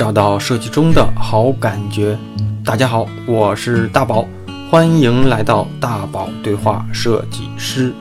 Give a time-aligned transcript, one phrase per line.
[0.00, 2.18] 找到设计中的好感觉。
[2.64, 4.26] 大家好，我是大宝，
[4.70, 7.92] 欢迎来到大宝对话设计师。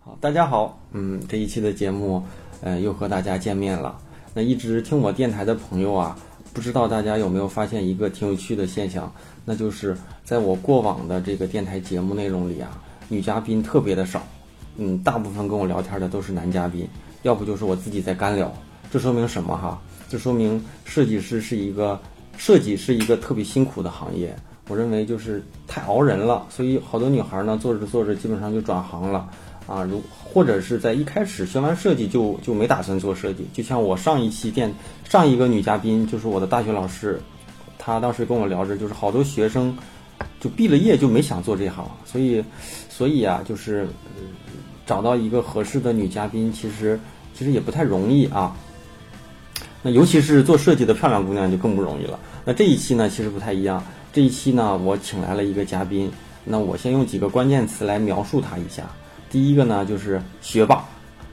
[0.00, 2.22] 好，大家好，嗯，这一期的节目，
[2.60, 3.96] 呃，又和大家见面了。
[4.34, 6.14] 那一直听我电台的朋友啊，
[6.52, 9.10] 不知道大家有没有发现一个挺有趣的现象，
[9.46, 12.68] 那就是在我过往的这个电台节目内容里啊，
[13.08, 14.22] 女嘉宾特别的少，
[14.76, 16.86] 嗯，大部分跟我聊天的都是男嘉宾，
[17.22, 18.52] 要不就是我自己在干聊。
[18.94, 19.76] 这说明什么哈？
[20.08, 22.00] 这说明设计师是一个
[22.38, 24.32] 设计是一个特别辛苦的行业。
[24.68, 29.28] 我认为就是太熬人了，所以好多女孩呢做着做着基本上就转行了
[29.66, 29.82] 啊。
[29.82, 33.44] 如或者是在一开始学完设计就就没打算做设计。
[33.52, 37.20] 就像我上一期电上一个女嘉宾就是我的大学老师，
[37.76, 39.76] 她当时跟我聊着，就是好多学生
[40.38, 41.84] 就毕了业就没想做这行。
[42.04, 42.44] 所以
[42.88, 43.88] 所以啊，就是
[44.86, 47.00] 找到一个合适的女嘉宾，其实
[47.36, 48.56] 其实也不太容易啊。
[49.86, 52.18] 那尤其是做设计的漂亮姑娘就更不容易了。
[52.42, 53.84] 那这一期呢，其实不太一样。
[54.14, 56.10] 这一期呢，我请来了一个嘉宾。
[56.42, 58.84] 那我先用几个关键词来描述他一下。
[59.28, 60.82] 第一个呢，就是学霸，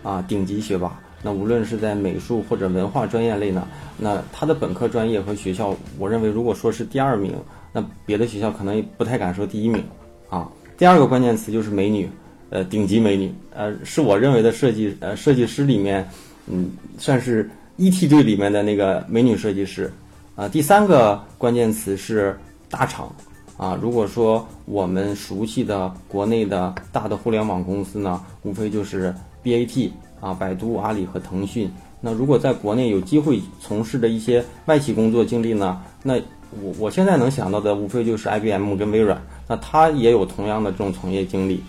[0.03, 0.99] 啊，顶级学霸。
[1.23, 3.65] 那无论是在美术或者文化专业类呢，
[3.97, 7.33] 那他的本科专业和学校，我认为如果说是第二名，
[7.71, 9.81] 那别的学校可能也不太敢说第一名，
[10.29, 10.49] 啊。
[10.77, 12.09] 第二个关键词就是美女，
[12.49, 16.05] 呃，顶级美女，呃，是我认为的设计，呃，设计师里面，
[16.47, 17.49] 嗯，算是。
[17.77, 19.91] 一梯队里面的那个美女设计师，
[20.35, 22.37] 啊，第三个关键词是
[22.69, 23.13] 大厂，
[23.57, 29.13] 啊，如果说我们熟悉的国内的大的互联网公司呢，无非就是
[29.43, 31.71] BAT 啊，百度、阿里和腾讯。
[31.99, 36.15] 那如果在国内有机会从事的一些外企工作经历呢，那
[36.61, 41.63] 我我现在能想到的无非就是 IBM 跟微软，那他也有同样的这种从业经历。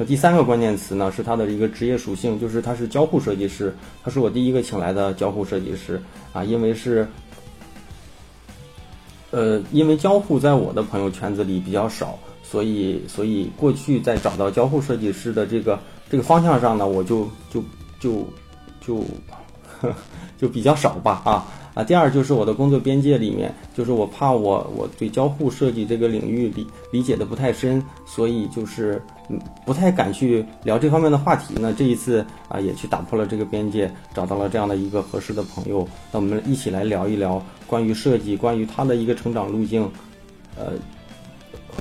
[0.00, 6.00] 那第三个关键词呢，是他的一个职业属性，就是他是交互设计师，他是我第一个请来的交互设计师
[6.32, 7.04] 啊，因为是，
[9.32, 15.76] 呃，因为交互在我的朋友圈子里比较少，所以所以过去在找到交互设计师的这个
[16.08, 17.60] 这个方向上呢，我就就
[17.98, 18.24] 就
[18.80, 19.04] 就
[20.38, 21.46] 就比较少吧啊。
[21.74, 29.00] 啊，第二就是我的工作边界里面，就是我怕我我对交互设计这个领域理理解的不太深，所以就是
[29.64, 31.54] 不太敢去聊这方面的话题。
[31.60, 39.88] 那这一次啊，也去打破了这个边界，找到了这样的一个合适的朋友，那我们一起来聊一聊关于设计，关于他的一个成长路径，
[40.56, 40.72] 呃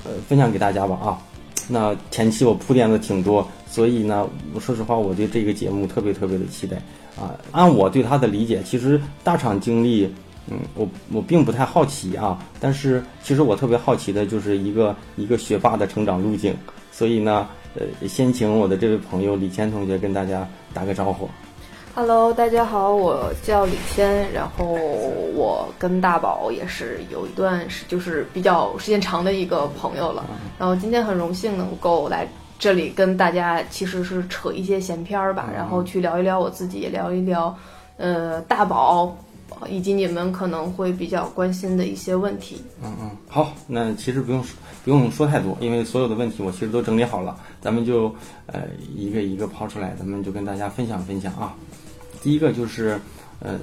[0.06, 1.18] 呃，分享给大家吧啊。
[1.68, 6.80] 那前期我铺垫的挺多，所以呢，我说实话，我对这个节目特别特别的期待。
[7.20, 10.08] 啊，按我对他的理解，其实大厂经历，
[10.52, 12.38] 嗯，我我并不太好奇啊。
[12.60, 16.56] 但是其实我特别好奇的就是一个一个学霸的成长路径。
[16.92, 21.28] 所以呢，呃，先请我的这位朋友李谦同学跟大家打个招呼。
[21.96, 24.76] Hello，大家好，我叫李谦，然后
[25.34, 30.24] 我跟大宝也是有一段是就是比较时间长的一个朋友了。
[30.60, 32.28] 然后今天很荣幸能够来。
[32.60, 37.56] 这里跟大家其实是扯一些闲篇儿吧，然后去聊一聊我自己，聊一聊，
[37.98, 39.16] 呃，大宝，
[39.70, 42.62] 以及你们可能会比较关心的一些问题。
[42.84, 44.44] 嗯嗯，好，那其实不用
[44.84, 48.14] 不用说太多，因为所有的问题我其实都整理好了，咱们就
[48.48, 48.64] 呃
[48.96, 51.54] 一个一个抛出来，咱们就跟大家分享分享啊。
[52.24, 53.00] 第一个就是，
[53.40, 53.60] 呃，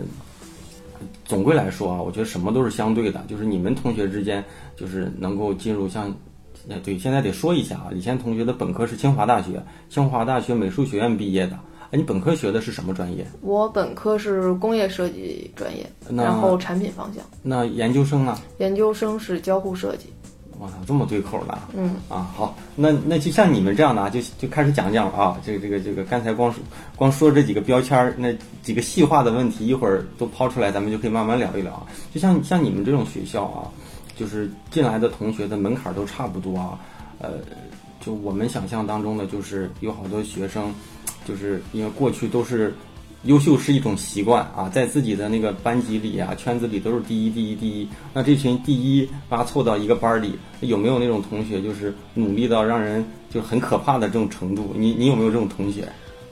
[1.25, 4.45] 总归来说啊，我觉得什么都是相对的，就是你们同学之间
[4.77, 6.15] 就是能够进入像。
[6.69, 11.59] 哎，对，现在得说一下啊，以前同学的本科是清华大学，清华大学美术学院毕业的。
[11.91, 13.27] 哎，你本科学的是什么专业？
[13.43, 17.23] 我本科是工业设计专业，然后产品方向。
[17.43, 18.39] 那研究生呢？
[18.59, 20.07] 研究生是交互设计。
[20.59, 21.59] 哇，这么对口的。
[21.77, 21.97] 嗯。
[22.09, 26.63] 啊，好，那那就像你们这样的啊，就就开始讲讲啊，这个这个这个，刚才光说
[26.97, 31.87] 光说这几个标签儿，那几个细化的问题，一会儿都抛出来，咱们就可以慢慢聊一聊啊。
[32.13, 33.69] 就像像你们这种学校啊。
[34.17, 36.79] 就是进来的同学的门槛都差不多啊，
[37.19, 37.33] 呃，
[38.01, 40.73] 就我们想象当中的，就是有好多学生，
[41.27, 42.73] 就是因为过去都是
[43.25, 47.89] 优秀是一种习惯啊，在自己的那个班级里啊、圈子里都是第一、第一、第一。
[48.13, 54.73] 那这群第一把凑到一个班里，有没有那种同学就是努力到让人就很可怕的这种程度？
[54.77, 55.89] 你你有没有这种同学？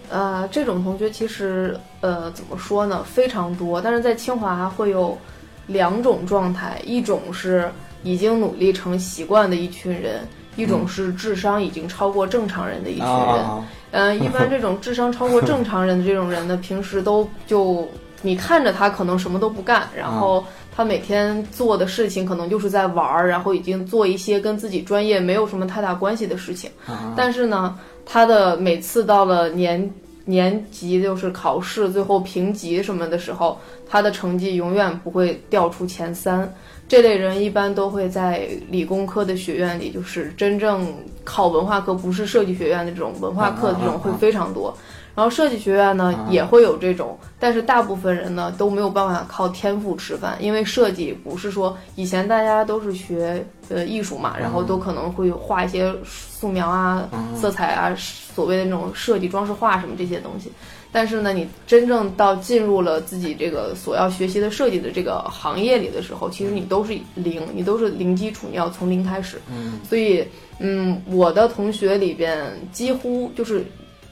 [0.09, 5.19] 呃，这种同学其实呃怎么说呢，非常多，但是在清华会有。
[5.67, 7.70] 两种状态，一种是
[8.03, 10.26] 已经努力成习惯的一群人，
[10.56, 13.47] 一种是智商已经超过正常人的一群人。
[13.93, 17.88] 嗯，一般这种智商超过正常人的这种人呢， 平时都就
[18.23, 20.44] 你看着他可能什么都不干，然后
[20.75, 26.70] 他每天做的事情可能就是在玩儿，然后已经做一些跟自己专业没有什么太大关系的事情。
[27.17, 29.93] 但是呢，他的每次到了年。
[30.25, 33.59] 年级就是考试最后评级什么的时候，
[33.89, 36.53] 他的成绩永远不会掉出前三。
[36.89, 40.87] 这类人一般都会在理工科的学院里，就是真正
[41.25, 44.77] 考文化课，不是设计学院的这种文化课，这种会非常多。
[45.14, 57.06] 然后设计学院呢也会有这种，但是大部分人呢都没有办法靠天赋吃饭，因为设计不是说以前大家都是学呃艺术嘛，然后都可能会画一些素描啊、
[57.37, 60.50] 色彩啊，所谓的那种设计装饰画什么这些东西。
[60.91, 69.38] 但是呢，你真正到进入了自己这个所要学习的设计的这个行业里的时候，其实你都是零，你都是零基础，你要从零开始。
[69.50, 70.26] 嗯，所以
[70.58, 73.62] 嗯，我的同学里边几乎就是。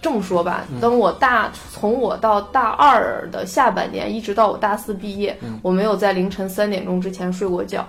[0.02, 7.86] 这么说吧，等我大从我到大二的下半年，一直到我大四毕业，我没有在凌晨三点钟之前睡过觉，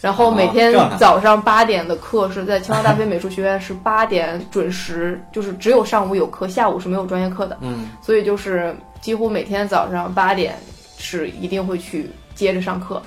[0.00, 7.58] 然后每天早上八点的课是在清华大学美术学院， 是八点准时，就是只有上午有课，下午是没有专业课的。
[7.60, 10.54] 嗯，所以就是几乎每天早上八点
[10.96, 13.02] 是一定会去接着上课，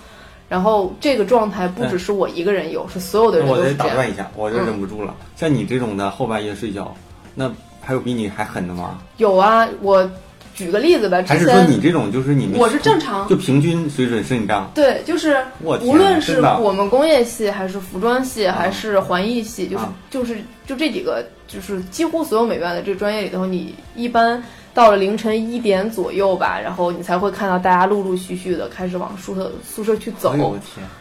[0.50, 3.77] 然后这个状态不只是我一个人有，是所有的人都我是这样。
[3.77, 5.15] 得打断一下，我就忍不住了。
[5.38, 6.94] 像你这种的后半夜睡觉，
[7.33, 7.50] 那。
[7.92, 9.02] 还有比你还狠的吗？
[9.18, 10.10] 有啊，我
[10.56, 11.22] 举个例子吧。
[11.28, 12.58] 还是说你这种就是你们？
[12.58, 14.72] 我是正常，就平均水准是你这样。
[14.74, 24.42] 对，就是无论是我们工业系，还是服装系，还是环艺系，就是就是就这几个，就是几乎所有美院的这个专业里头，你一般
[24.74, 30.34] 到了凌晨一点左右吧，然后你才会看到大家陆陆续续的开始往宿舍宿舍去走。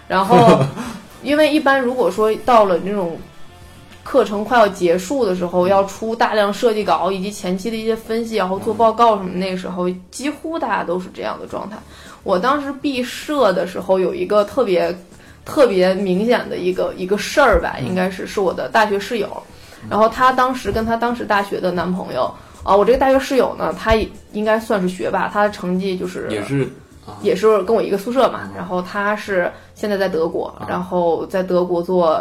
[0.08, 0.60] 然后，
[1.22, 3.16] 因为一般如果说到了那种。
[4.10, 9.30] 课程快要结束的时候，要出大量设计稿以及前期的一些分析，然后做报告什么。
[9.34, 11.76] 那时候几乎大家都是这样的状态。
[12.24, 14.92] 我当时毕设的时候有一个特别
[15.44, 19.40] 特别明显的一个一个事儿吧，应该是是我的大学室友。
[19.88, 22.24] 然后她当时跟她当时大学的男朋友
[22.64, 23.94] 啊，我这个大学室友呢，他
[24.32, 26.68] 应该算是学霸，他的成绩就是也是
[27.22, 28.48] 也是跟我一个宿舍嘛。
[28.56, 32.18] 然后他是现在在德国，然后在德国做。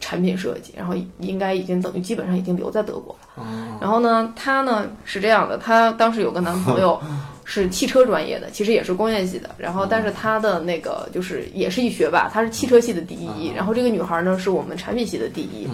[0.00, 3.44] 产品设计，然后应该已经等于基本上已经留在德国了。
[3.78, 6.98] 然后呢，她呢是这样的，她当时有个男朋友
[7.44, 9.50] 是汽车专业的，其实也是工业系的。
[9.58, 13.52] 然后，但是他的那个就是也是一学霸，他是汽车系的第一。
[13.54, 15.68] 然后这个女孩呢是我们产品系的第一。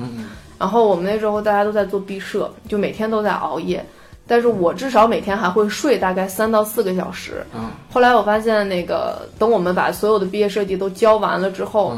[0.59, 3.85] 然后我们那时候大家都在做毕设，就每天都在熬夜。
[4.27, 7.45] 但是我至少每天还会睡大概三到四个小时。
[7.91, 11.97] 后来我发现，那个等我们把所有的毕业设计都交完了之后。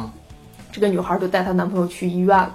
[0.72, 2.52] 这个女孩就带她男朋友去医院了，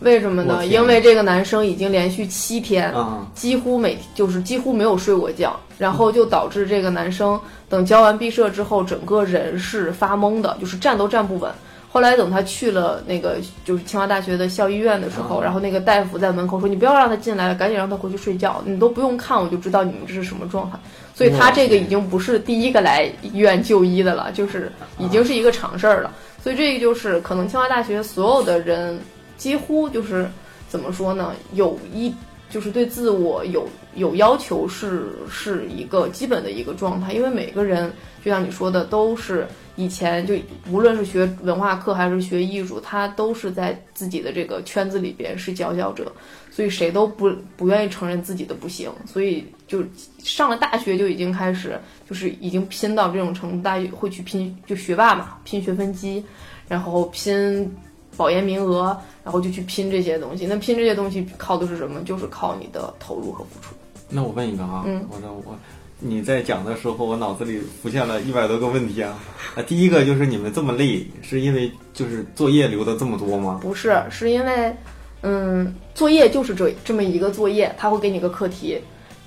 [0.00, 0.66] 为什么呢？
[0.66, 2.92] 因为这个男生已经连续七天，
[3.34, 7.40] 几乎每就是几乎没有睡过觉，然后就导致这个男生
[7.70, 11.50] 等交完毕设之后，整个人是发懵的，就是站都站不稳。
[11.92, 13.36] 后来等他去了那个
[13.66, 18.62] 就是清华大学的校医院的时候，然后那个大夫在门口说：“你不要让他进来了，赶紧让他回去睡觉。
[18.64, 20.78] 你都不用看，我就知道你们这是什么状态。”
[21.14, 26.10] 所以他这个已经不是第一个来医院就医的了，就是已经是一个常事儿了。
[26.42, 28.98] 所以这个就是可能清华大学所有的人
[29.36, 30.26] 几乎就是
[30.70, 31.32] 怎么说呢？
[31.52, 32.10] 有一
[32.52, 37.90] 就是对自我有有要求是是一个基本的一个状态，因为每个人
[38.22, 40.34] 就像你说的，都是以前就
[40.70, 46.12] 无论是学文化课还是学艺术，他都是在自己的这个圈子里边是佼佼者，
[46.50, 49.82] 所以谁都不不愿意承认自己的不行，所以就
[50.18, 51.80] 上了大学就已经开始。
[52.06, 56.22] 就是已经拼到这种程度，大学会去拼，就学霸嘛，拼学分机，
[56.68, 57.74] 然后拼
[58.18, 58.94] 保研名额，
[59.24, 60.46] 然后就去拼这些东西。
[60.46, 62.00] 那拼这些东西靠的是什么？
[62.02, 63.74] 就是靠你的投入和付出。
[64.08, 65.56] 那我问一个啊，嗯，我说我，
[65.98, 69.18] 你在讲的时候，我脑子里浮现了一百多个问题啊。
[69.54, 73.58] 啊，第一个就是你们这么累，是因为就是作业留的这么多吗？
[73.62, 74.74] 不是，是因为，
[75.22, 78.78] 嗯，作业就是这这么一个作业，他会给你个课题。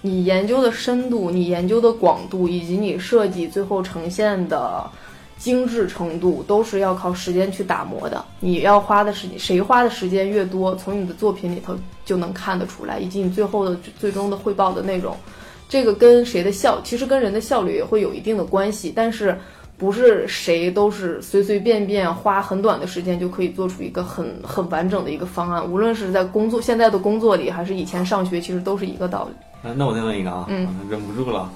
[0.02, 4.88] 你研究的深度，你研究的广度，以及你设计最后呈现的
[5.38, 8.24] 精致程度，都是要靠时间去打磨的。
[8.40, 15.16] 你要花的时间，谁花的时间越多，从你的作品里头就能看得出来，以及你最后的最终的汇报的内容，
[15.68, 18.94] 这个跟谁的效，其实跟人的效率也会有一定的关系。
[18.96, 19.38] 但是
[19.78, 25.70] 不是谁都是随随便便花很短的时间就可以做出一个很很完整的一个方案。
[25.70, 29.72] 无论是在工作现在的工作里，还是以前上学，其实都是一个道理。
[29.76, 31.52] 那我再问一个啊，嗯忍不住了，啊，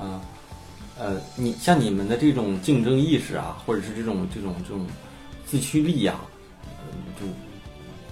[0.00, 0.20] 呃，
[1.36, 4.86] 你像你们的这种竞争意识啊，或者是这种这种这种
[5.46, 6.14] 自驱力呀，
[7.20, 7.26] 就，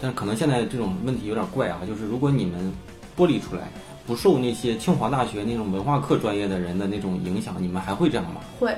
[0.01, 2.73] 但可能现在这种问题有点怪啊，就是如果你们
[3.17, 3.71] 剥离出来，
[4.07, 8.41] 不受那些清华大学那种文化课专业的人的那种影响，你们还会这样吗？
[8.59, 8.75] 会。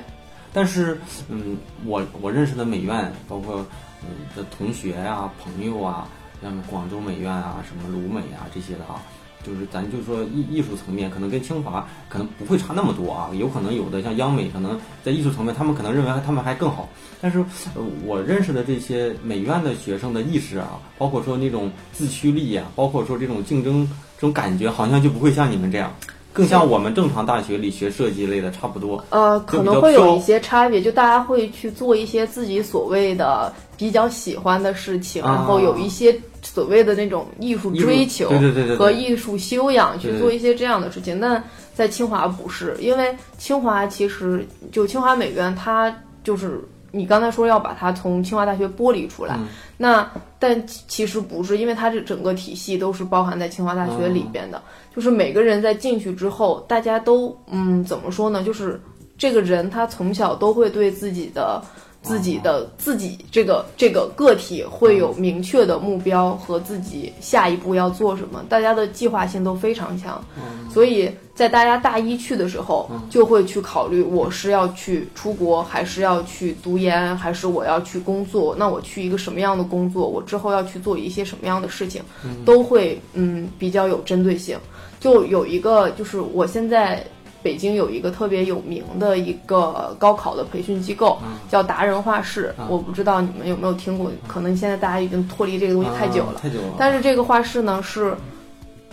[0.51, 3.65] 但是，嗯，我我认识的美院，包括
[4.03, 6.07] 嗯的同学呀、朋友啊，
[6.41, 9.01] 像广州美院啊、什么鲁美啊这些的啊。
[9.45, 16.87] 就是咱就说艺艺术层面，可能跟清华可能不会差那么多啊，有可能有的像央美，可能在艺术层面，他们可能认为他们还更好。
[17.21, 17.39] 但是，
[17.75, 25.93] 呃，我认识的这些美院的学生的意识啊，包括说那种自驱力啊，包括说这种竞争这种感觉，好像就不会像你们这样。
[26.35, 29.05] 更像我们正常大学里学设计类的差不多。
[29.11, 38.29] 呃，可能会有一些差别，就大家会去做一些自己所谓的比较喜欢的事情，然后有一些所谓的那种艺术追求
[38.77, 41.19] 和艺术修养去做一些这样的事情。
[41.19, 41.41] 那
[41.73, 49.39] 在清华不是，因为清华其实就清华美院，它就是你刚才说要把它从清华大学剥离出来，
[49.77, 50.07] 那
[50.37, 54.61] 但其实不是，因为它这整个体系都是包含在清华大学里边的。
[54.95, 58.43] 就是每个人在进去之后，大家都嗯，怎么说呢？
[58.43, 58.79] 就是
[59.17, 61.59] 这个人他从小都会对自己的、
[62.03, 70.23] 自己的、自己这个这个个体会有明确的目标和自己下一步要做什么，大家的计划性都非常强，
[70.71, 71.09] 所以。
[71.35, 78.55] 在大家大一去的时候，就会去考虑我是要去出国，还是要去读研，还是我要去工作？
[78.55, 80.07] 那我去一个什么样的工作？
[80.07, 82.03] 我之后要去做一些什么样的事情，
[82.45, 84.55] 都会嗯比较有针对性。
[84.99, 87.03] 就有一个，就是我现在
[87.43, 91.19] 北京有一个特别有名的一个高考的培训机构，
[91.49, 92.55] 叫达人画室。
[92.69, 94.09] 我不知道你们有没有听过？
[94.27, 96.39] 可能现在大家已经脱离这个东西太久了。
[96.41, 96.75] 太久了。
[96.79, 98.15] 但是这个画室呢是。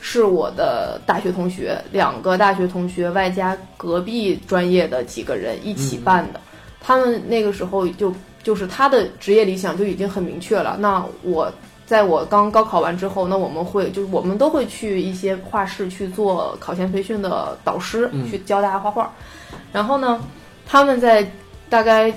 [0.02, 6.40] 是我的大学同学，两个大学同学外加隔壁专业的几个人一起办的。
[6.80, 8.10] 他们那个时候就
[8.42, 10.78] 就是他的职业理想就已经很明确了。
[10.80, 11.52] 那我
[11.90, 19.12] 在我刚高考完之后，那我们会就是我们都会去一些画室去做考前培训的导师，去教大家画画。
[19.72, 20.20] 然后呢，
[20.64, 21.28] 他们在
[21.68, 22.16] 大概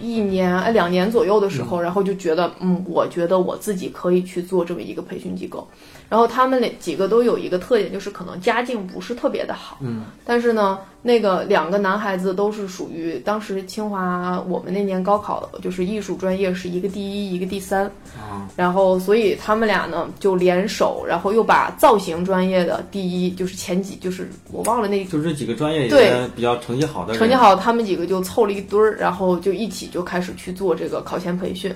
[0.00, 5.68] 一年哎两年左右的时候，然后就觉得嗯，我觉得我自己可以去做这么一个培训机构。
[6.08, 17.86] 然后他们那几个都有一个特点，就是可能家境不是特别的好，嗯，但是呢，那个两个男孩子都是属于当时清华我们那年高考就是艺术专业是一个第一，一个第三，
[18.18, 26.12] 啊，然后所以他们俩呢就联手，然后又把造型专业的第一，就是前几，就是我忘了那，就是这几个专业对。
[26.36, 31.74] 比较成绩好的，成绩好，他们几个就凑了一堆儿，然后就一起就开始去做这个考前培训。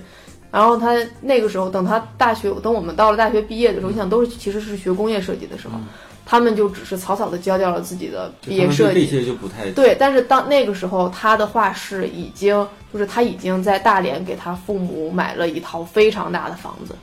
[0.50, 5.74] 然后他那个时候，等他大学，等我们到了大学毕业的时候，你想都是其实是学工业设计的时候，
[6.26, 9.06] 他们就只是草草的交掉了自己的毕业设计。
[9.06, 9.96] 这些就不太对。
[9.98, 16.94] 但是当那个时候，他的画室已经就是他已经在大连给他父母买了一套非常大的房子。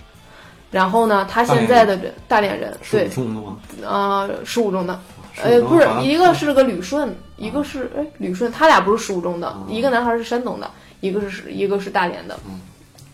[0.71, 3.57] 然后呢，他现在的人大连人，对，十五中的吗？
[3.85, 4.97] 啊，十五中的，
[5.43, 12.39] 呃，不是，一个是个旅顺，一个是哎旅顺，他俩不是十五中的，一个男孩是山东的，一个是一个是大连的。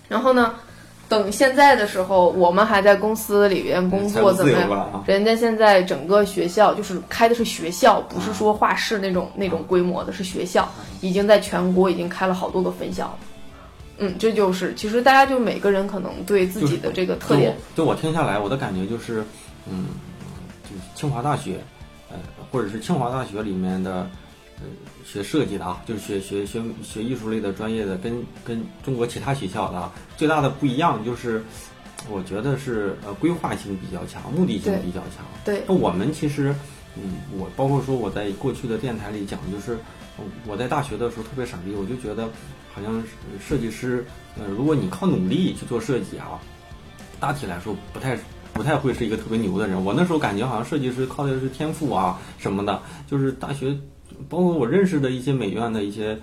[0.08, 0.54] 然后呢，
[1.10, 5.04] 等现在的时候，我们还在公司里边工作，怎么样？
[5.08, 13.18] 人家现在整个学校就是开的是学校，不是说画室那种那种规模的，是学校，已经在全国已经开了好多个分校。
[14.00, 19.24] 嗯，这就是其实大家就每个人可能对自己的这个特点，就我听下来，我的感觉就是，
[19.70, 19.88] 嗯，
[20.64, 21.60] 就是清华大学，
[22.12, 22.18] 呃，
[22.52, 24.08] 或者是清华大学里面的。
[24.60, 24.66] 呃，
[25.06, 31.44] 学设计的啊，就是学学学学艺术类的专业的，跟跟中国其他学校的啊，最大的不一样就是，
[32.10, 35.24] 我觉得是呃规划性比较强，目的性比较强。
[35.46, 36.56] 对，那我们其实，
[36.96, 39.78] 嗯，我包括说我在过去的电台里讲，就是
[40.48, 42.28] 我在大学的时候特别傻逼，我就觉得
[42.74, 43.04] 好像
[43.40, 44.04] 设计师，
[44.40, 46.42] 呃，如果你靠努力去做设计啊，
[47.20, 48.18] 大体来说不太
[48.54, 49.86] 不太会是一个特别牛的人。
[49.86, 53.78] 我那时候感觉好像设计师靠的是天赋啊什么的，就是大学。
[54.30, 56.18] 包括我认识的一些美院的一些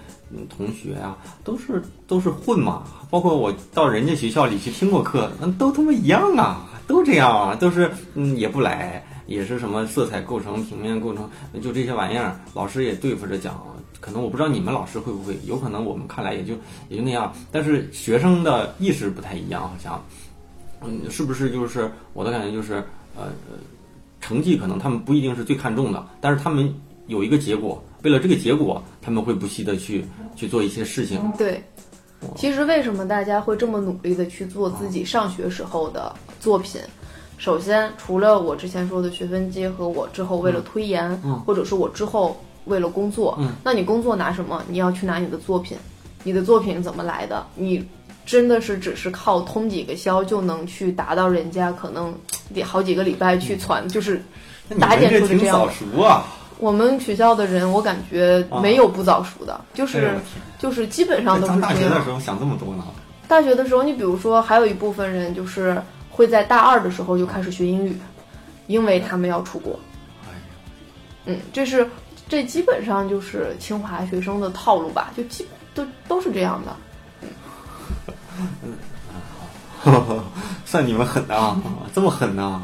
[0.48, 2.84] 同学啊，都是都是混嘛。
[3.10, 11.30] 包括我到人家学校里去听过课，那，都他妈一样啊，都这样啊，都是嗯也不来，也是什么色彩构成、平面构成，
[11.62, 13.62] 就这些玩意儿，老师也对付着讲。
[14.00, 16.54] 可能我不知道你们老师会不会，有可能我们看来也就
[16.88, 17.32] 也就那样。
[17.52, 20.04] 但是学生的意识不太一样，好像，
[20.82, 22.84] 嗯，是不是就是我的感觉就是
[23.16, 23.28] 呃，
[24.20, 26.74] 成绩可能他们不一定是最看重的，但是他们。
[27.06, 31.20] 有一个结果，为了这个结果，他们会不惜的去去做一些事情。
[31.37, 31.62] 对，
[32.34, 36.80] 其实为什么大家会这么努力的去做自己上学时候的作品？
[37.37, 44.62] 首先，除了我之前说的学分机和，我之后为了推研，或者是我之后为了工作，那你工作拿什么？
[44.68, 45.76] 你要去拿你的作品，
[46.23, 47.44] 你的作品怎么来的？
[47.56, 47.84] 你
[48.25, 52.14] 真的是只是靠通几个宵就能去达到人家可能
[52.54, 54.23] 得好几个礼拜去攒，就是
[54.78, 55.58] 打点出的这样。
[55.58, 56.25] 早熟啊！
[56.58, 60.16] 我们学校的人，我感觉没有不早熟的，就是
[60.58, 61.61] 就是基本上都是。
[61.61, 62.84] 大学的时候想这么多呢？
[63.26, 67.99] 大学的时候，你比如说，还有一部分人就是会在大二的时候就开始学英语，
[68.66, 69.78] 因为他们要出国。
[70.25, 70.32] 哎，
[71.26, 71.88] 嗯，这是
[72.28, 76.76] 这基本上就是清华学生的套路吧，就基都都是这样的。
[80.64, 81.61] 算你们狠啊，
[81.94, 82.62] 这么狠呐？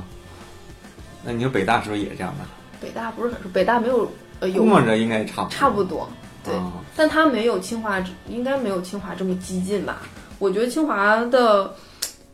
[1.23, 2.45] 那你说北大是不是也这样的？
[2.81, 4.11] 北大不是很，北大没有
[4.41, 6.09] 呃有估摸着应该差不多差不多，
[6.45, 10.03] 对，啊但他没有清华，应该没有清华这么激进吧？
[10.39, 11.75] 我觉得清华的，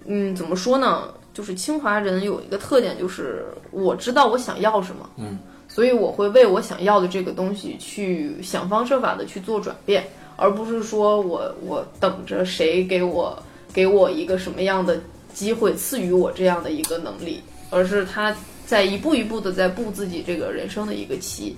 [0.04, 1.08] 嗯，怎么说呢？
[1.34, 5.38] 就是清华人有一个特点，就是我知道我想要什么，嗯，
[5.68, 10.02] 所以我会为我想要的这个东西去想方设法的去做转变，
[10.36, 13.36] 而不是说我我等着谁给我
[13.72, 14.98] 给我一个什么样的
[15.34, 18.34] 机会，赐予我这样的一个能力，而是他
[18.66, 21.56] 在一步一步的在步自己这个人生的一个棋。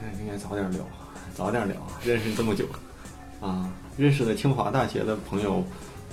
[0.00, 0.80] 哎，应该早点聊，
[1.34, 2.64] 早点聊，认识这么久，
[3.38, 5.62] 啊，认识的清华大学的朋友，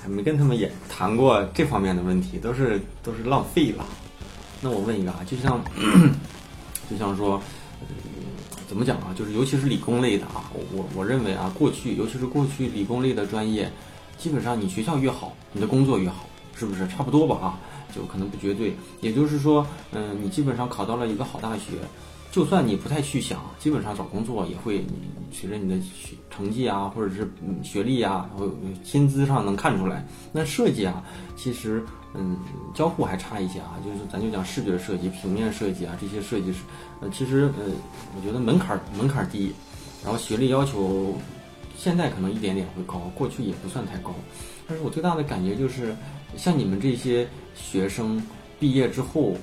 [0.02, 3.86] 还没跟他们也谈过这方面的问题，都是都是浪费了。
[4.60, 5.64] 那我问一个啊，就像
[6.90, 7.42] 就像说，
[8.68, 9.16] 怎么讲啊？
[9.18, 13.72] 就是尤其是理工类的啊，我我我认为啊，过去尤其是过去理工类的专业，
[14.18, 16.86] 基本上你学校越好，你的工作越好，是不是？
[16.90, 17.60] 差不多吧啊，
[17.98, 18.75] 就可能不绝对。
[19.01, 21.72] 也就是说，嗯、你基本上考到了一个好大学，
[22.32, 24.94] 就算你不太去想，基本上找工作也会你
[25.34, 28.48] 随着你的学成绩啊，或者是嗯学历啊，然后
[28.84, 30.06] 薪资上能看出来。
[30.32, 31.04] 那设计啊，
[31.36, 32.38] 其实嗯
[32.75, 36.60] 交互还差一些啊，就是咱就讲视觉设计、平面设计啊这些设计师，
[37.01, 37.66] 呃其实呃
[38.16, 39.51] 我觉得门槛门槛低，
[40.04, 41.16] 然后学历要求
[41.75, 44.13] 现在可能一点点会高，过去也不算太高。
[44.68, 45.96] 但是我最大的感觉就是，
[46.36, 48.22] 像你们这些学生
[48.60, 49.36] 毕业之后，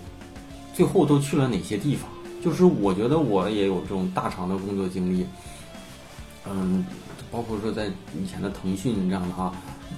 [0.74, 2.10] 最后都去了哪些地方？
[2.44, 5.26] 就是我觉得我也有这种大厂的工作经历，
[6.46, 6.84] 嗯，
[7.30, 9.50] 包括说在以前的腾讯这样的哈，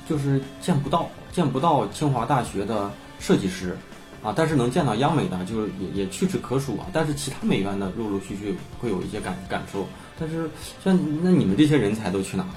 [0.09, 2.88] 就是见不到见不到清华大学的
[3.19, 3.76] 设计师
[4.23, 6.87] 啊，但是能见到央美的，就是也也屈指可数啊。
[6.93, 9.85] 但是其他美院的陆陆续续会有一些感感受，
[10.19, 10.49] 但是
[10.85, 12.55] 像那你们这些人才都去哪了？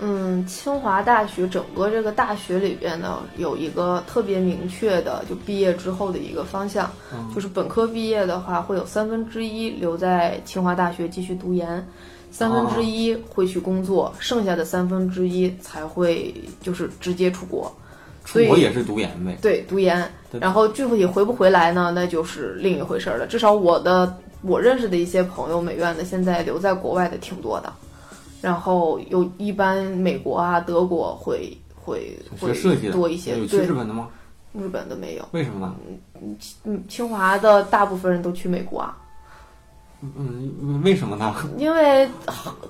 [0.00, 11.86] 嗯，清华大学整个这个大学里边呢，有一个特别明确的，就毕业之后的一个方向，嗯就是本科毕业的话，会有三分之一留在清华大学继续读研，
[12.30, 17.74] 三分之一会去工作，剩下的三分之一才会就是直接出国。
[18.24, 19.38] 所以我也是读研呗。
[19.40, 20.06] 对，读研，
[20.38, 23.26] 然后具体回不回来呢，那就是另一回事儿了。
[23.26, 27.72] 至少我的我认识的一些朋友，美院的现在留在国外的挺多的，
[28.40, 32.52] 然后有一般美国啊、德国会会会
[32.90, 34.08] 多一些，有去对日本的吗？
[34.52, 35.28] 日本的没有。
[35.32, 35.74] 为什么呢？
[36.64, 38.96] 嗯，清华的大部分人都去美国啊，
[40.00, 41.34] 嗯，为什么呢？
[41.58, 42.08] 因为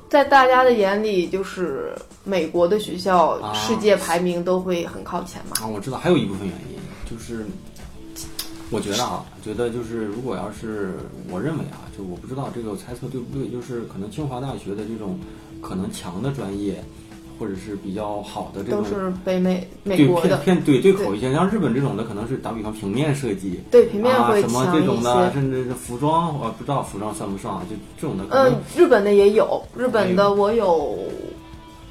[0.08, 5.56] 在大家的眼里，就是美国的学校啊世界排名都会很靠前嘛。
[5.62, 6.78] 啊，我知道还有一部分原因，
[7.08, 7.46] 就是
[8.70, 10.94] 我觉得啊，觉得就是如果要是
[11.30, 15.18] 我认为啊，就我不知道这个猜测对不对，就是可能清华大学的这种
[15.60, 16.82] 可能强的专业，
[17.38, 18.82] 或者是比较好的这种。
[18.82, 25.34] 都是北美美国的，偏偏对对口一些，像日本这种的可能是打比方平面设计，对平面会啊什么这种的，些。
[25.34, 27.62] 甚至是服装，我不知道服装算不算啊？
[27.70, 30.98] 就这种的嗯，日本的也有，日本的我有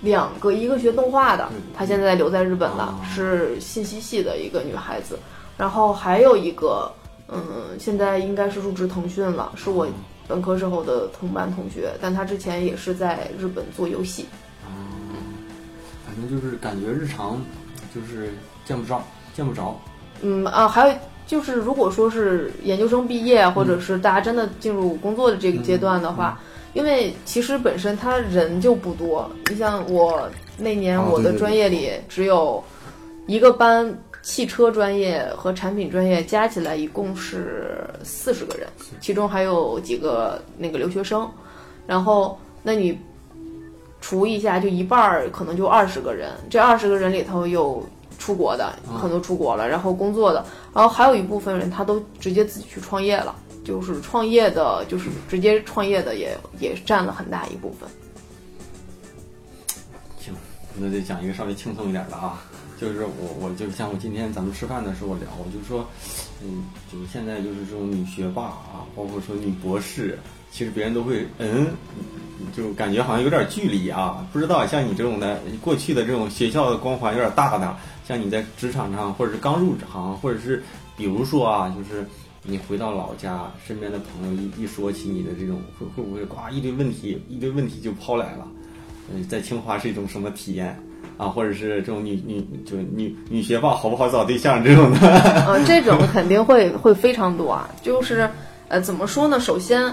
[0.01, 5.17] 两个，一个学动画的嗯，她现在留在日本了，啊是信息系的一个女孩子，
[5.57, 6.91] 然后还有一个，
[7.29, 7.41] 嗯，
[7.79, 9.87] 现在应该是入职腾讯了，是我
[10.27, 14.25] 本科时候的同班同学，但他之前也是在日本做游戏。
[14.67, 14.73] 嗯
[16.05, 17.41] 反正就是感觉日常
[17.93, 18.33] 就是
[18.65, 19.79] 见不着，见不着。
[20.21, 20.95] 嗯啊，还有
[21.27, 26.39] 就是，如果说是研究生毕业，或者是大家真的进入工作的这个阶段的话，
[26.73, 29.29] 因为其实本身他人就不多。
[29.49, 32.63] 你像我那年我的专业里只有
[33.27, 33.95] 一个班，
[34.27, 38.67] 汽车专业和产品专业加起来一共是四十个人，
[38.99, 41.25] 其中还有几个那个留学生。
[41.87, 42.99] 然后，那你
[44.01, 46.33] 除一下，就一半儿可能就二十个人。
[46.49, 47.81] 这二十个人里头有
[48.19, 57.89] 出国的，可能都出国了，然后工作的，然后还有一部分人他都直接自己去创业了，就是创业的，就是直接创业的也也占了很大一部分。
[60.19, 60.33] 行，
[60.75, 62.43] 那就讲一个稍微轻松一点的啊，
[62.79, 65.87] 就是我我就像我今天咱们吃饭的时候聊，我就说，
[66.43, 70.17] 嗯，就是现在就是这种女学霸啊，包括说女博士，
[70.51, 71.67] 其实别人都会嗯，
[72.55, 77.75] 就感觉好像有点距离啊，不知道像你这种的过去的这种学校的光环有点大的，
[78.07, 80.63] 像你在职场上或者是刚入行，或者是
[80.95, 82.05] 比如说啊，就是。
[82.49, 88.47] 你回到老家，身边的朋友一一说起你的这种，会会不会呱一堆问题，一堆问题就抛来了？
[89.13, 90.81] 嗯，在清华是一种什么体验？
[91.17, 94.99] 啊，或者是这种女女就女女学霸好不好找对象这种的。
[95.47, 97.69] 呃， 这种肯定会会非常多啊。
[97.81, 98.29] 就是
[98.67, 99.39] 呃，怎么说呢？
[99.39, 99.91] 首先，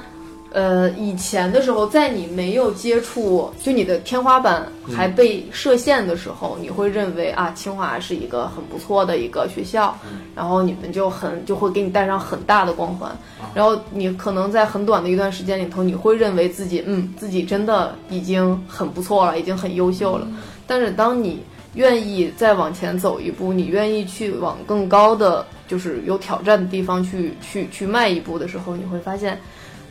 [0.53, 9.97] 呃，以前的时候，在你没有接触，就你的天花板还被设限的时候，你会认为啊，清华是一个很不错的一个学校，
[10.35, 13.11] 然后你们就很就会给你带上很大的光环，
[13.55, 20.27] 然后你可能在很短的一段时间里头，你会认为自己嗯，自己真的已经很不错了，已经很优秀了。
[20.67, 21.43] 但是当你
[21.75, 29.39] 愿意再往前走一步，你愿意去往更高的，就是有挑战的地方去去去迈一步的时候，你会发现，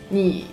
[0.09, 0.45] 你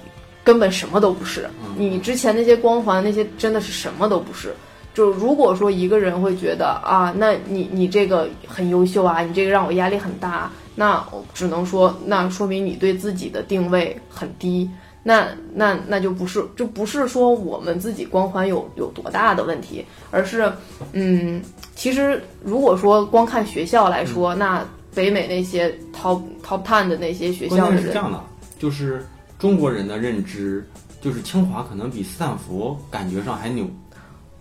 [0.43, 1.49] 根本什么都不是。
[1.77, 4.55] 你之前那些光环，那些真的是什么都不是。
[4.93, 14.69] 就如果说一个人会觉得啊，那你你这个很优秀啊，你这个让我压力很大，那我只能说，那说明你对自己的定位很低。
[15.11, 20.53] 那那那就不是，就不是说我们自己光环有有多大的问题，而是，
[20.93, 21.43] 嗯，
[21.75, 28.23] 其实如果说光看学校来说，那北美那些 top top ten 的那些学校的人，是这样的，
[28.57, 29.05] 就是
[29.37, 30.65] 中国人的认知，
[31.01, 33.69] 就是清华可能比斯坦福感觉上还牛。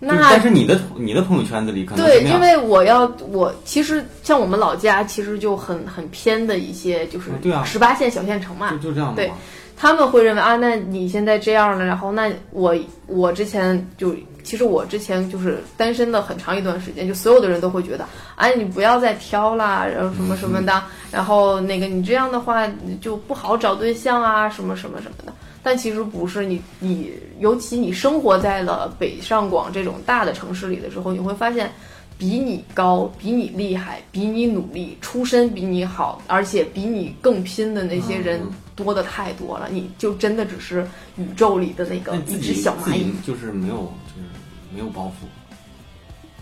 [0.02, 9.32] 那但是你的你的朋友圈子里可能对，因为我要我其实像我们老家其实就很很偏的一些，就是对啊，十八线小县城嘛，就就这样对。
[9.82, 12.76] 他们会认为啊，那你现在这样了，然后那我
[13.08, 14.14] 我之前就
[14.44, 22.68] 其实我之前就是单身的很长一段时间，就所有的人都会觉得，哎，你不要再挑啦，然后什么什么的，然后那个你这样的话
[23.00, 25.32] 就不好找对象啊，什么什么什么的。
[25.64, 31.72] 但其实不是，你你尤其你生活在了北上广这种大的城市里的时候，你会发现。
[32.20, 38.42] 比你高、比你厉害、比你努力、出身比你好，而且比你更拼的那些人
[38.76, 39.70] 多的太多了。
[39.72, 43.76] 你就真的只是宇宙里的那个一只小蚂蚁，就是没有，
[44.14, 44.28] 就是
[44.74, 45.26] 没有包袱，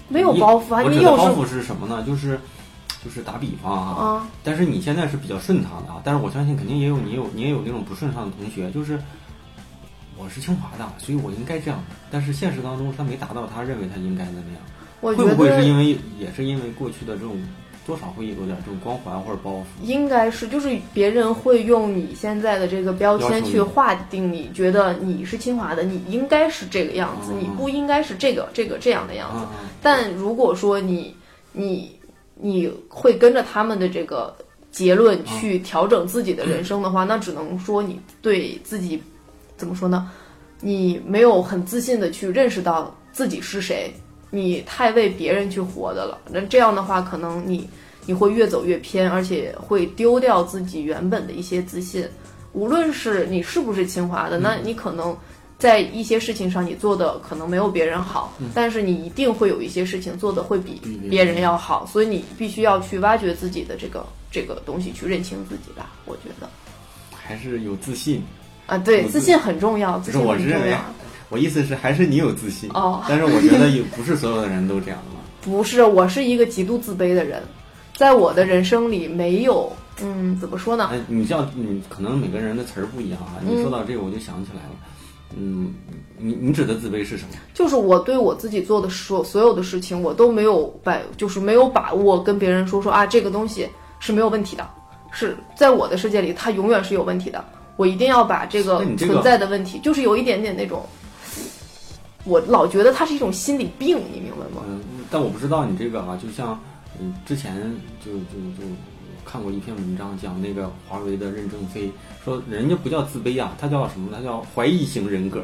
[0.10, 0.82] 没有包袱啊！
[0.90, 2.04] 你有包袱是什么呢？
[2.08, 2.40] 就是
[3.06, 9.00] 就是打比方啊，但是你现在是比较顺畅的啊，但是我相信肯定也有你有你也有那种不顺畅的同学，就是
[10.18, 14.62] 我是清华的，所以我应该这样，但是现实当中他没达到他认为他应该的那样。
[15.02, 17.38] 会不会是因为也是因为过去的这种
[17.86, 19.64] 多少会有点这种光环或者包袱？
[19.84, 29.46] 应该是，就是别人会用你现在的这个标签去划定你，觉得你是清华的，你应该是这个样子，你不应该是这个这个这样的样子。
[29.82, 31.16] 但如果说你
[31.54, 31.98] 你
[32.36, 34.36] 你会跟着他们的这个
[34.70, 39.02] 结论去调整自己的人生的话，那只能说你对自己
[39.56, 40.12] 怎么说呢？
[40.60, 43.94] 你没有很自信的去认识到自己是谁。
[44.30, 47.70] 你太为别人去活的了，那这样的话，可能你
[48.06, 52.08] 你会越走越偏，而且会丢掉自己原本的一些自信。
[52.54, 55.16] 无论是你是不是清华的，那你可能
[55.60, 65.92] 在一些事情上你做的可能没有别人好，但是你一定会有一些事情做的会比别人要好，所以你必须要去挖掘自己的这个这个东西，去认清自己吧。
[66.06, 66.50] 我觉得
[67.16, 68.24] 还是有自信
[68.66, 70.80] 啊，对，自信很重要，自信很重要。
[71.30, 73.04] 我意思是，还是你有自信哦。
[73.08, 75.22] 但是我觉得，也不是所有的人都这样的嘛。
[75.42, 77.42] 不是，我是一个极度自卑的人，
[77.96, 80.90] 在我的人生里没有，嗯，怎么说呢？
[80.92, 83.40] 哎，你叫你可能每个人的词儿不一样啊。
[83.42, 84.76] 你说到这个，我就想起来了。
[85.38, 85.74] 嗯，
[86.18, 87.30] 你你指的自卑是什么？
[87.54, 93.68] 就是我对我自己做的所所有的事情，我都没有把，就是没有把握跟别人说说啊，这个东西
[94.00, 94.68] 是没有问题的，
[95.12, 97.44] 是在我的世界里，它永远是有问题的。
[97.76, 100.86] 我一定要把这个存在的问题，就是有一点点那种。
[102.28, 104.64] 我老觉得它是一种心理病，你明白吗？
[104.68, 106.60] 嗯，但我不知道你这个啊，就像
[107.00, 107.56] 嗯，之前
[108.04, 108.68] 就就就
[109.26, 111.90] 看过一篇文章，讲那个华为的任正非
[112.24, 114.10] 说，人家不叫自卑啊，他叫什么？
[114.14, 115.42] 他叫怀疑型人格。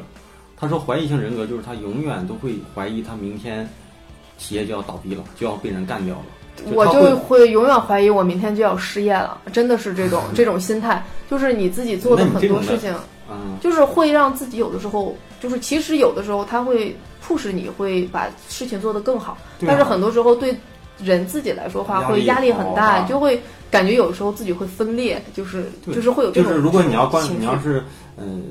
[0.55, 3.67] 他说，怀疑型人格就是他永远都会怀疑，他明天
[4.37, 6.23] 企业就要倒闭了，就要被人干掉了。
[6.71, 12.93] 我就会永远怀疑，我明天就要失业了，真的是这种 这种心态，就是你自己做的很多事情。
[13.61, 20.55] 就是会让自己有的时候，就是其实有的时候他会促使你会把事情做得更好，但是很多时候对
[20.99, 27.83] 人自己来说话会压力很大，就会感觉有的时候自己会分裂，就是就是会有这种就是如果你要关，你要是
[28.17, 28.43] 嗯，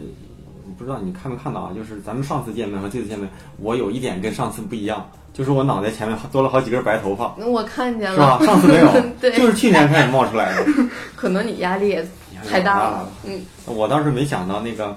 [0.77, 1.71] 不知道你看没看到啊？
[1.75, 7.35] 就是咱们上次见面和这次见面，我有一点跟上次不一样，就是我脑袋前面多了好几根白头发。
[7.47, 8.45] 我看见了，是吧？
[8.45, 8.89] 上次没有，
[9.21, 10.67] 对，就是去年开始冒出来的。
[11.15, 12.07] 可能你压力也。
[12.49, 14.97] 太大了，嗯，我倒是没想到那个，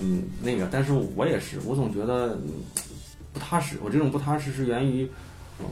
[0.00, 2.38] 嗯，那个，但是我也是，我总觉得
[3.32, 3.76] 不踏实。
[3.84, 5.08] 我这种不踏实是源于，
[5.60, 5.66] 嗯，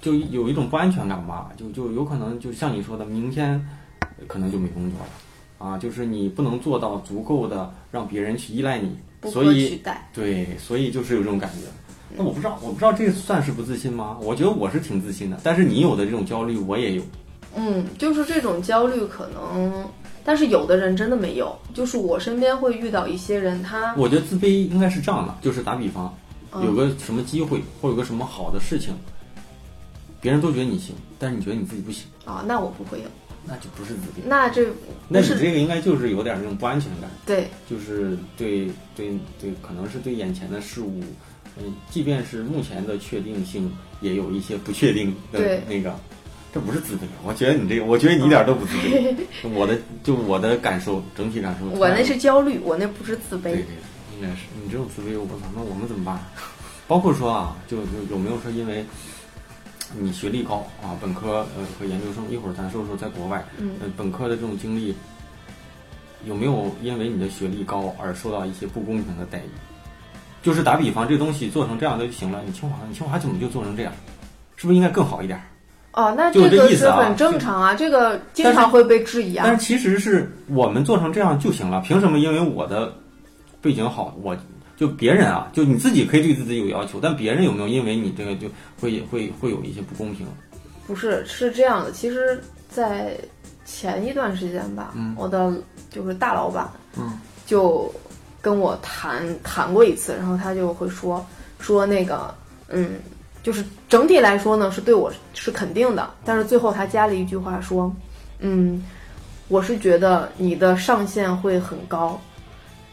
[0.00, 3.64] 就有一种不安全感吧，就就有可能就像你说的，明天
[4.26, 8.96] 可能就没工作了，啊，就是你不能做到足够的让别人去依赖你，
[9.30, 9.80] 所以，
[10.12, 11.66] 对，所以就是有这种感觉。
[12.16, 14.16] 那我不知道，我不知道这个算是不自信吗？
[14.22, 17.02] 我觉得我是挺自信的，但是你有的这种焦虑，我也有。
[17.54, 19.84] 嗯，就是这种焦虑可能，
[20.28, 21.58] 但是有的人真的没有。
[21.72, 26.14] 就是我身边会遇到一些人，他我觉得自卑应该是这样的，就是打比方，
[26.52, 28.92] 嗯有个什么机会或有个什么好的事情，
[30.20, 33.06] 别人都觉得你行，但是你觉得你自己不行，啊，那我不会有。
[33.50, 34.22] 那就不是自卑。
[34.26, 34.66] 那这
[35.08, 41.00] 那你这个应该就是有点那种不安全感，对就是对对对，可能是对眼前的事物，
[41.56, 45.98] 嗯，即便是目前的确定性，也有一些不确定的对那个，
[46.52, 47.00] 这不是自卑。
[47.24, 49.14] 我觉得你这个，我觉得你一点都不自卑。
[49.54, 53.66] 我的就我的感受，整体感受，我那是焦虑，我那不是自卑对对。
[54.16, 56.18] 应该是你这种自卑，我不操，那我们怎么办？
[56.86, 58.84] 包括说啊，就就有没有说因为
[60.00, 64.94] 你学历高啊，本科呃和研究生，一会儿咱说说在国外，嗯呃，本科的这种经历，
[66.24, 69.50] 有没有因为你的学历高而受到一些不公平的待遇？
[70.42, 73.92] 就是打比方，这东西做成这样就行了，你清华，你清华怎么就做成这样？
[74.56, 75.40] 是不是应该更好一点？
[75.92, 79.44] 哦，那这个是很正常啊，这个经常会被质疑啊。
[79.46, 82.18] 但是其实是我们做成这样就行了，凭什么？
[82.18, 82.92] 因为我的
[83.60, 84.36] 背景好，我
[84.76, 88.46] 就别人啊，就你自己可以对自己有要求，但别人有没有因为你这个就
[88.80, 90.26] 会会会有一些不公平？
[90.86, 93.16] 不是，是这样的，其实，在
[93.66, 95.52] 前一段时间吧，嗯我的
[95.90, 97.92] 就是大老板，嗯，就
[98.40, 101.26] 跟我谈谈过一次，然后他就会说
[101.58, 102.34] 说那个，
[102.68, 102.92] 嗯，
[103.48, 107.90] 就是整体来说呢，是对我是肯定的，但是最后他加了一句话说，
[108.40, 108.84] 嗯，
[109.48, 112.20] 我是觉得你的上限会很高，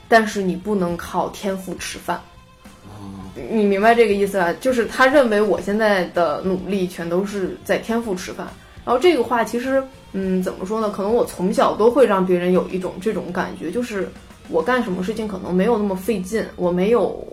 [0.08, 2.22] 但是你不能靠天赋吃饭。
[3.52, 4.54] 你明白这个意思吧？
[4.62, 8.48] 就是他认为我现在的努力全都是在天赋吃饭。
[8.86, 10.90] 然后这个话其实，嗯，怎么说呢？
[10.90, 14.10] 可能我从小都会让别人有一种这种感觉，就是
[14.48, 17.28] 我干什么事情可能没有那么费劲，我没有，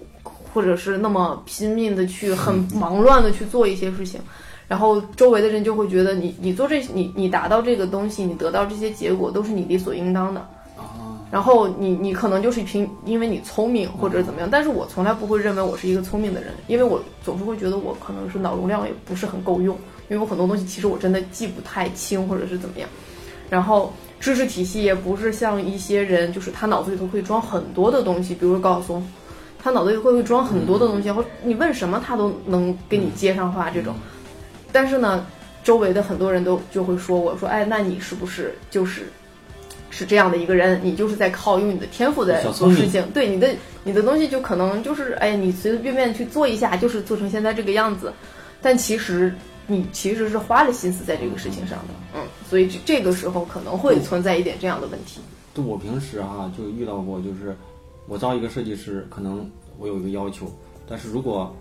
[0.52, 4.20] 或者是那么拼命的去很忙乱的去做一些事情。
[4.68, 10.40] 然后周围的人就会觉得你你做这你你达到这个东西，你得到这些结果都是你理所应当的。
[10.76, 19.76] 啊，然后你你可能就是凭因为你聪明或者怎么样，但是我从来不会认为我是一个聪明的人，因为我总是会觉得我可能是脑容量也不是很够用，
[20.08, 22.88] 因为我很多东西其实我真的记不太清或者是怎么样。
[23.50, 29.06] 然后知识体系也不是像一些人，就是他脑子里头可以装很多的东西，比如高晓松，
[29.62, 33.94] 他脑子里会会装很多的东西，或你问什么他都能给你接上话这种。
[34.72, 35.24] 但是呢，
[35.62, 39.02] 周围的很多人都就会说我说，哎，那你是不是就是
[39.90, 40.80] 是这样的一个人？
[40.82, 48.12] 你就是在靠用你的天赋在做事情，对你的你的东西就可能就是哎，你随随便便去做一下，就是做成现在这个样子。
[48.60, 49.32] 但其实
[49.66, 55.20] 你其实是花了心思在这个事情上的，嗯，所以这这个时候可能会存在一点这样的问题。
[55.54, 57.54] 就我平时哈、就遇到过，就是
[58.06, 60.46] 我招一个设计师，可能我有一个要求，
[60.88, 61.54] 但是如果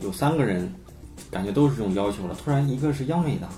[0.00, 0.72] 有三个人
[1.30, 3.48] 感觉都是这种要求了，突然一个是央美的，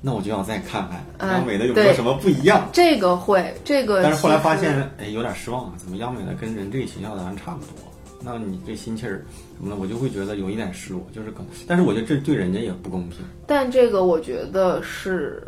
[0.00, 2.68] 那我就要再看看嗯央美的有没有什么不一样。
[2.72, 7.88] 这个会，这个但是后来发现，哎，有点失望啊，怎么央美的跟人这个学校的还差不多？
[8.20, 9.24] 那你这心气儿
[9.56, 13.20] 什么的，我就会觉得有一点失落，就是可能，但是我觉得这对人家也不公平。
[13.46, 15.40] 但这个我觉得是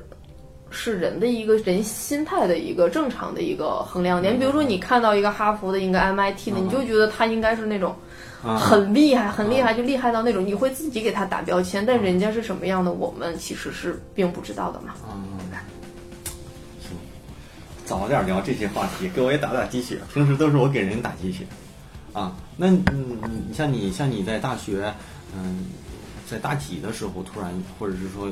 [0.71, 4.39] 是人的一个人心态的一个正常的一个衡量点。
[4.39, 7.95] 比如说，你看到一个哈佛的，一个 MIT 的，你就觉得他应该是那种
[8.43, 11.85] 啊很厉害、很厉害，就厉害到那种你会自己给他打标签。
[11.85, 14.95] 但人家是什么样的，我们其实是并不知道的嘛。
[15.11, 15.23] 嗯，
[16.81, 16.97] 行，
[17.85, 19.99] 早点聊这些话题，给我也打打鸡血。
[20.15, 21.45] 平时都是我给人打鸡血，
[22.13, 24.95] 啊，那嗯，你像你像你在大学，
[25.35, 25.67] 嗯，
[26.29, 28.29] 在大几的时候突然，或者是说，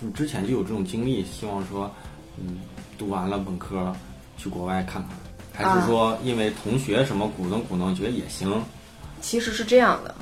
[0.00, 1.90] 就之前就有这种经历，希望说，
[2.38, 2.58] 嗯，
[2.96, 3.92] 读完了本科
[4.36, 5.04] 去国外看
[5.52, 8.62] 看，还是说因为同学什么鼓动鼓动，觉得也行？
[9.20, 10.14] 其实是这样的，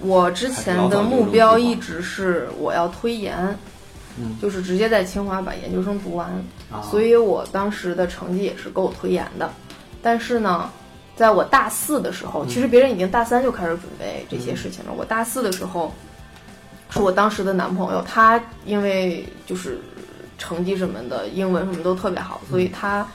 [0.00, 3.56] 我之前的目标一直是我要推研，
[4.18, 6.28] 嗯 就是直接在清华把研究生读完，
[6.70, 9.48] 啊所以我当时的成绩也是够推研的。
[10.02, 10.68] 但是呢，
[11.14, 14.92] 在我大四的时候，其实别人已经大三就开始准备这些事情了。
[14.96, 15.94] 我大四的时候，
[16.92, 19.80] 是我当时的男朋友，他因为就是
[20.36, 23.06] 成绩什么的，英文什么都特别好，所以他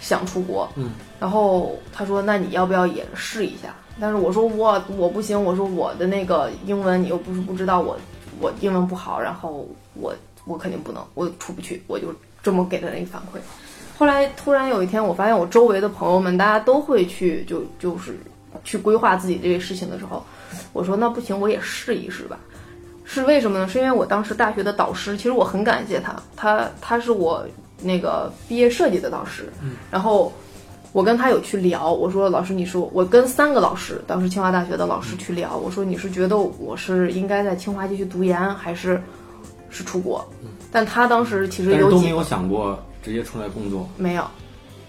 [0.00, 0.66] 想出国。
[0.76, 7.98] 嗯，然后他说：“那你要不要也试一下？”但是我说我我不行，我说我的那个英文你又不是不知道我
[8.40, 10.14] 我英文不好，然后我
[10.44, 13.38] 我肯定不能，我出不去，我就这么给他一个反馈。
[13.98, 18.16] 后来突然有一天，我发现我周围的朋友们大家都会去就就是
[18.62, 20.24] 去规划自己这个事情的时候，
[20.72, 22.38] 我说那不行，我也试一试吧。
[23.10, 23.66] 是为什么呢？
[23.66, 27.42] 是因为我当时大学的导师，其实我很感谢他，他他是我
[27.82, 29.50] 那个毕业设计的导师，
[29.90, 30.30] 然后
[30.92, 39.00] 我跟他有去聊，我说老师，你说我跟三个老师，当时清华大学的老师去聊，我说你是觉得我是应该在清华继续读研，还是
[39.70, 40.22] 是出国？
[40.70, 44.24] 但他当时其实有没有想过直接出来工作，没有，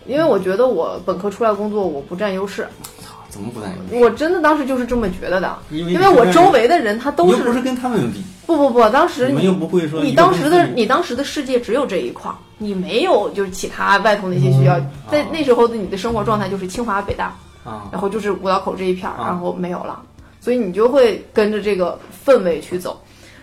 [0.05, 2.98] 因为我觉得我本科出来工作我不占优势，操，
[3.29, 4.03] 怎么不占优势？
[4.03, 19.27] 我真的当时就是这么觉得的，因为因为我周围的人他都你又不是跟他们比，不不不，当时你们又不会说你当时的你当时的世界只有这一块儿，你没有就是其他外头那些学校，在那时候的你的生活状态就是清华、北大，啊，然后就是五道口这一片儿，啊。
[19.27, 20.01] 然后没有了，
[20.41, 22.99] 所以你就会跟着这个氛围去走。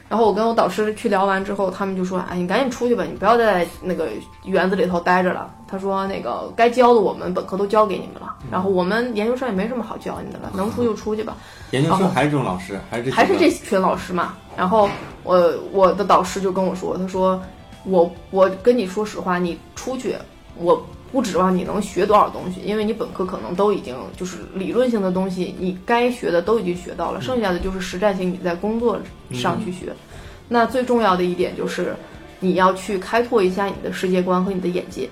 [0.09, 4.09] 然后我跟我导师去聊完之后，他们就说：“哎，你赶紧出去吧，你不要再在那个
[4.45, 11.37] 园子里头待着了。”他说：“那个该教的我们本科都教给你们了，然后我们研究生也没什么好教你的了，能出就出去吧。”
[11.73, 14.35] 研究生还是这种老师，还是还是这群老师嘛。
[14.57, 14.89] 然后
[15.25, 17.43] 我我的导师就跟我说，他说
[17.85, 20.15] 我我跟你说实话，你出去
[20.57, 20.81] 我
[21.17, 29.01] 不指望你能学多少东西，因为你本科可能都已经就是理论性的东西，你该学的都已经学到了，剩下的就是实战性你在工作
[29.33, 29.95] 上去学。
[30.47, 31.97] 那最重要的一点就是。
[32.39, 35.09] 你要去开拓一下你的世界观和你的眼界。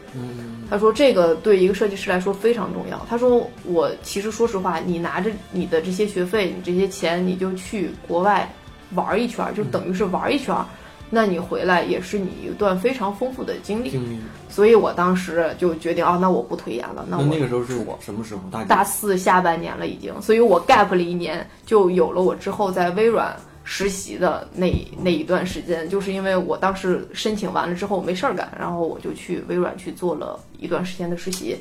[0.69, 3.01] 他说这个对一个设计师来说非常重要。
[3.09, 8.47] 他说我其实说实话，你拿着你的这些学费，你这些钱，你就去国外
[8.93, 10.67] 玩一圈儿，就等于是玩一圈儿。
[11.11, 13.90] 那你回来也是你一段非常丰富的经历。
[13.90, 14.19] 经历。
[14.49, 18.43] 所以我当时就决定，哦，那我不推研了，那我那那个时候是我什么时候？
[18.53, 31.57] 大大四下半年了已经，所以我 gap 了一年，就有了我之后在微软实习的那那一段时间，就是因为我当时申请完了之后没事儿干，然后我就去微软去做了一段时间的实习。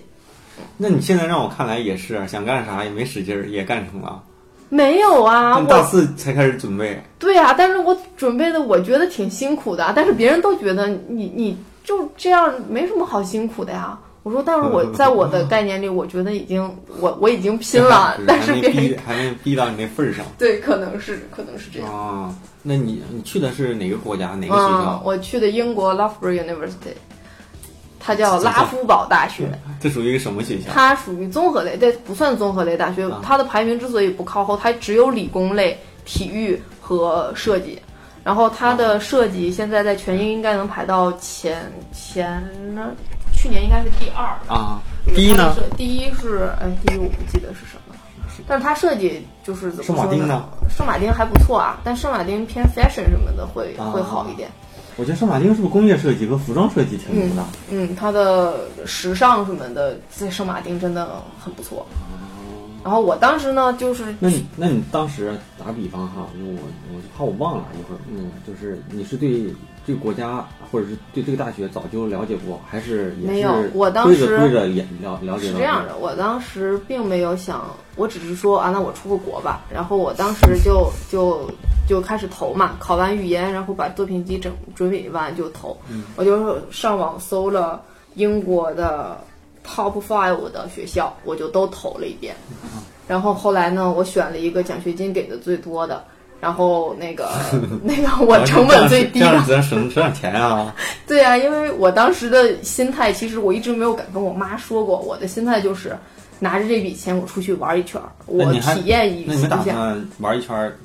[0.77, 4.21] 那你现在让我看来也是想干啥也没使劲儿，也干成了。
[4.73, 13.97] 没有啊，我大四才开始准备，对啊，但是我准备的我觉得挺辛苦的，但是别人都觉得你你就这样没什么好辛苦的呀。
[14.23, 21.93] 我说，但是我在我的概念里，我觉得已经我我已经拼了，但是还没别人逼还没逼到你那份儿上 对，可能是可能是这样。
[21.93, 22.33] 啊。
[22.63, 25.01] 那你你去的是哪个国家哪个学嗯校，？
[25.03, 26.95] 我去的英国 Loughborough University，
[28.05, 30.69] 它叫拉夫堡大学，这属于一个什么学校？
[30.73, 33.21] 它属于综合类，这不算综合类大学啊。
[33.23, 37.81] 它的排名之所以不靠后，它只有理工类、体育和设计。
[38.21, 42.41] 然后它的设计现在在全英应该能排到前前
[42.75, 42.91] 呢，
[43.33, 44.25] 去年应该是第二。
[44.47, 44.81] 啊，
[45.15, 45.55] 第一呢？？
[45.77, 47.99] 第一是哎，第一我不记得是什么了。
[48.47, 50.43] 但是它设计就是怎么说圣马丁呢？
[50.69, 54.49] 圣马丁还不错啊，但圣马丁偏 fashion 什么的会、啊会好一点。
[54.95, 57.45] 我觉得圣马丁是不是工业设计和服装设计挺牛的？
[57.71, 61.86] 嗯，它的时尚什么的，在圣马丁真的很不错。
[62.84, 69.45] 然后我当时呢，就是那你那你当时打个比方哈，因为我我怕我忘了一会儿，嗯，就是你是对
[69.88, 77.63] 这个国家或者是对这个大学早就了解过，还是也没有我当时对着对着也了了解是这样的，我当时并没有想，
[77.95, 79.62] 我只是说啊，那我出个国吧。
[79.71, 81.47] 然后我当时就就
[81.88, 85.77] 就开始投嘛，考完语言，然后把作品集整准备完就投。
[86.15, 87.79] 我就上网搜了
[88.15, 89.23] 英国的
[89.63, 92.36] top five 的学校，我就都投了一遍。
[93.07, 96.03] 然后后来呢，我选了一个奖学金给的最多的。
[96.43, 97.32] 然后那个
[97.82, 100.75] 那个我成本最低的这样，省省点钱啊！
[101.08, 104.99] 对啊，因为我当时的心态，其实我一直没有敢跟我妈说过。
[104.99, 105.95] 我的心态就是
[106.39, 109.63] 拿着这笔钱，我出去玩一圈儿，我体验一那你们打。
[109.63, 110.77] 算玩一圈儿，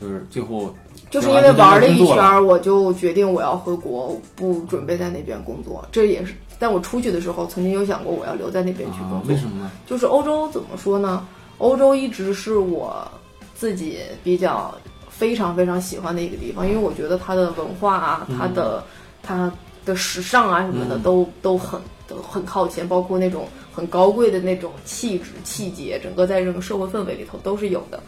[0.00, 0.72] 就是最后
[1.10, 5.84] 就是因为玩了一圈儿，我就决定我要回国，不准备在那边工作。
[5.90, 9.34] 这也是，但我出去的时候曾经有想过我要留在那边去工啊作。
[9.34, 9.72] 为什么呢？
[9.84, 11.26] 就是欧洲怎么说呢？
[11.58, 13.04] 欧洲一直是我
[13.54, 14.74] 自己比较
[15.22, 18.82] 非常非常喜欢的一个地方，因为我觉得它的文化啊，它的
[19.22, 19.52] 它
[19.84, 28.02] 的时尚啊什么的都都很都很靠前，包括那种很高贵的那种气质气节，整个在这个社会氛围里头都是有的。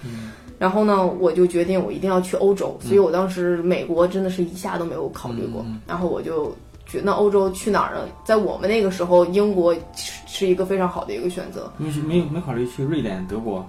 [0.59, 6.53] 然后呢，我就决定我一定要去欧洲，所以我当时美国真的是一下都没有考虑过，然后我就。
[6.87, 8.07] 觉得那欧洲去哪儿呢？
[8.27, 11.73] 在我们那个时候，英国是是一个非常好的一个选择。
[11.79, 13.67] 你是没有没考虑去瑞典、德国？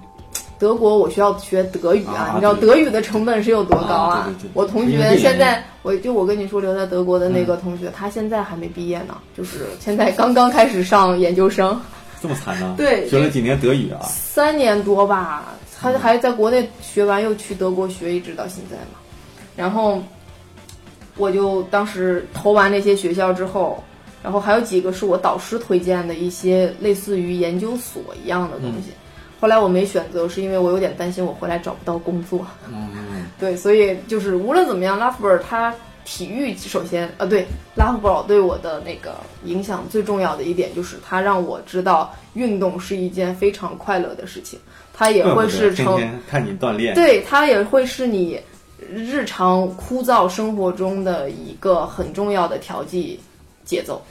[0.58, 11.80] 德国我需要学德语啊，啊你知道德语的成本是有多高啊对对对我同学现在，我就我跟你说留在德国的那个同学，他现在还没毕业呢，就是现在刚刚开始上研究生，
[12.22, 12.74] 这么惨呢？
[12.78, 13.99] 对学了几年德语啊？
[14.03, 18.99] 三年多吧，他还在国内学完又去德国学，一直到现在嘛。
[19.56, 20.01] 然后
[21.18, 23.84] 我就当时投完那些学校之后，
[24.24, 28.91] 然后还有几个是我导师推荐的一些类似于研究所一样的东西。
[29.46, 32.43] 后来我没选择，是因为我有点担心我回来找不到工作。
[32.68, 35.72] 嗯，对，所以就是无论怎么样，拉夫尔他
[36.04, 44.58] 体育首先啊，对拉夫堡对我的那个影响最重要的一点就是，他让我知道运动是一件非常快乐的事情，
[44.91, 48.41] 他也会是成天看你锻炼，对，他也会是你
[48.80, 53.20] 日常枯燥生活中的一个很重要的调剂
[53.64, 54.02] 节奏，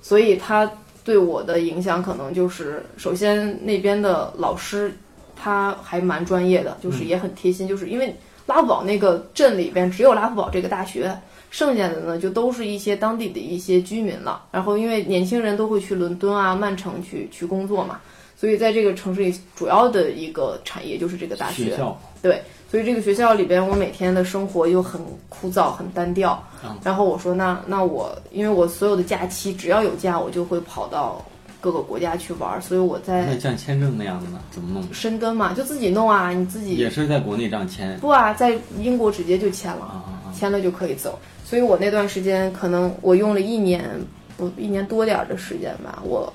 [0.00, 0.64] 所以它
[1.08, 4.92] 对我的影响可能就是，首先那边的老师
[5.34, 11.18] 他还蛮专业的，就是也很贴心，就是因为拉夫堡那个镇里边只有拉夫堡这个大学。
[11.50, 14.44] 剩下的呢，就都是一些当地的一些居民了。
[14.52, 17.98] 然后，因为年轻人都会去伦敦啊、曼城去去工作嘛，
[18.36, 21.74] 所以在这个城市里，主要的一个产业就是这个大学，
[22.20, 26.42] 对，所以这个学校里边，我每天的生活又很枯燥、很单调。
[26.64, 31.24] 嗯然后我说，那那我因为我所有的假期只要有假，我就会跑到
[31.60, 34.86] 各个国家去玩儿，所以我在那像签证那样的呢，怎么弄？
[34.92, 40.34] 深根嘛，就自己弄啊，你自己也是在国内这样签不啊，在英国直接就签了，啊啊啊！
[40.36, 41.18] 签了就可以走。
[41.44, 43.88] 所以我那段时间可能我用了一年
[44.36, 46.30] 不一年多点儿的时间吧，我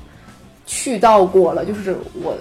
[0.65, 2.35] 去到过了，就是我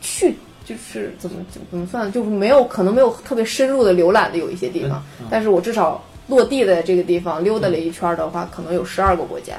[0.00, 0.36] 去
[0.66, 9.54] 就是怎么怎么怎么算，就是没有可能没有特别深入的浏览的有一些地方，嗯但是我至少落地的这个地方溜达了一圈儿的话，可能有十二个国家，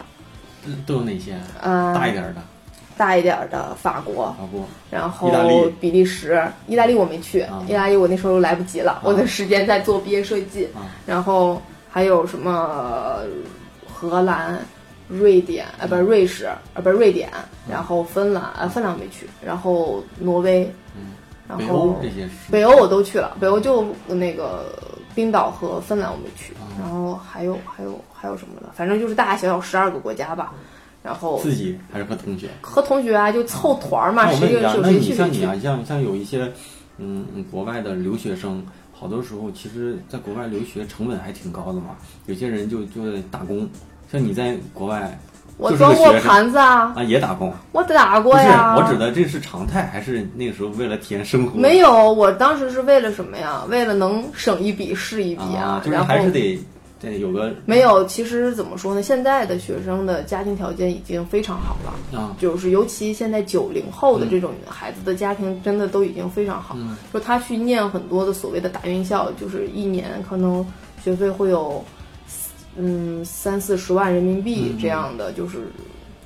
[0.66, 1.34] 嗯都有哪些？
[1.62, 2.42] 啊、大一点的，
[2.98, 5.32] 大一点儿的法国，法国、然后
[5.80, 10.92] 比利时、意大利我没去，啊意大利我那时候来不及了，我的时间在做毕业设计，啊。
[11.06, 13.24] 然后还有什么呃
[13.88, 14.60] 荷兰、
[15.08, 17.30] 瑞典啊，不是瑞士啊，不是瑞典，
[17.70, 20.70] 然后芬兰啊，芬兰我没去，然后挪威，
[21.50, 24.78] 嗯，然北欧后这些是北欧我都去了，北欧就那个
[25.16, 30.54] 冰岛和芬兰我没去，啊然后还有还有还有什么的，反正就是大大小小十二个国家吧，
[31.04, 32.50] 然后自己还是和同学？
[32.62, 35.16] 和同学啊就凑团儿嘛，谁有有那你谁去。
[35.16, 36.52] 像你啊，像像有一些
[36.98, 41.96] 嗯嗯国外的留学生，好多时候其实在国外留学成本还挺高的嘛。
[42.26, 43.68] 有些人就就得打工，
[44.12, 45.18] 像你在国外
[45.58, 48.76] 我装过盘子啊，啊也打工，我打过呀。
[48.78, 51.58] 我指的这是常态，还是那个时候为了体验生活？
[51.58, 53.64] 没有，我当时是为了什么呀？
[53.68, 56.60] 为了能省一笔是一笔啊，就是然后还是得
[57.00, 58.06] 得有个没有。
[58.06, 59.02] 其实怎么说呢？
[59.02, 66.76] 现在的学生的家庭条件已经非常好了，啊就是尤其现在九零后的这种孩子的家庭，真的都已经非常好。
[66.78, 70.64] 嗯就他去念很多的所谓的大院校，就是一年可能
[71.04, 71.84] 学费会有
[72.78, 75.68] 嗯三四十万人民币嗯这样的，就是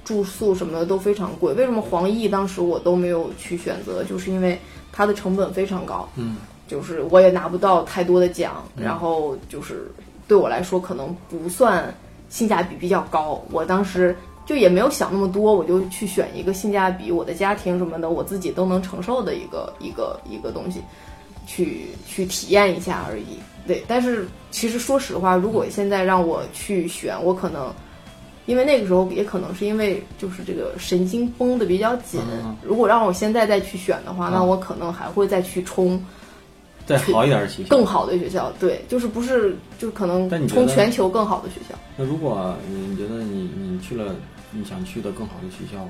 [0.04, 1.54] 住宿什么的都非常贵。
[1.54, 4.04] 为什么黄奕当时我都没有去选择？
[4.04, 4.60] 就是因为
[4.91, 6.08] 它的成本非常高。
[6.16, 6.38] 嗯
[6.68, 9.91] 就是我也拿不到太多的奖，然后就是
[10.26, 11.93] 对我来说可能不算
[12.30, 13.43] 性价比比较高。
[13.52, 20.82] 我当时就也没有想那么多，我就去选一个性价比我的家庭什么的我自己都能承受的一个一个一个东西，
[21.52, 23.38] 去去体验一下而已。
[23.68, 27.74] 对，但是其实说实话，如果现在让我去选，我可能。
[28.47, 36.04] 因为那个时候也可能是因为就是这个神经绷得比较紧，嗯如果让我现在再去选的话，那嗯我可能还会再去冲
[36.88, 37.70] 再好一点的学校。
[37.70, 44.14] 更好的学校，对，就是不是就可能冲全球更好的学校，那如果你觉得你你去了
[44.49, 45.88] 你想去的更好的学校，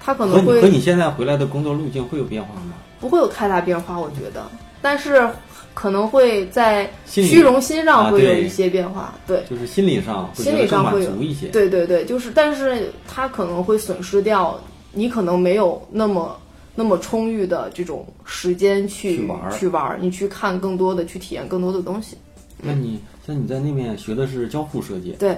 [0.00, 2.74] 他可能会你和你现在回来的工作路径会有变化吗？
[3.00, 4.44] 不会有太大变化，我觉得，
[4.84, 5.26] 但是
[5.72, 9.42] 可能会在虚荣心上会有一些变化，对。
[9.48, 11.46] 就是心理上心理上会有足一些。
[11.46, 14.60] 对对对，就是，但是他可能会损失掉
[14.92, 16.38] 你可能没有那么
[16.74, 22.14] 那么充裕的这种时间去去玩儿去玩，你去看更多的，去体验更多的东西。
[22.58, 25.34] 那你像你在那边学的是交互设计，对，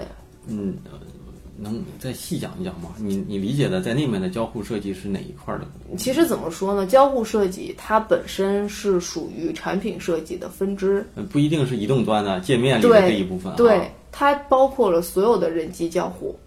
[0.48, 0.98] 嗯，呃
[1.58, 2.90] 能再细讲一讲吗？
[2.98, 5.66] 你你理解的在那边的交互设计是哪一块儿的？
[5.96, 6.86] 其实怎么说呢？
[6.86, 13.56] 交互设计它本身是属于产品设计的分支，呃不一定是移动端的界面里的这一部分、啊。
[13.56, 16.38] 对，它包括了所有的人机交互。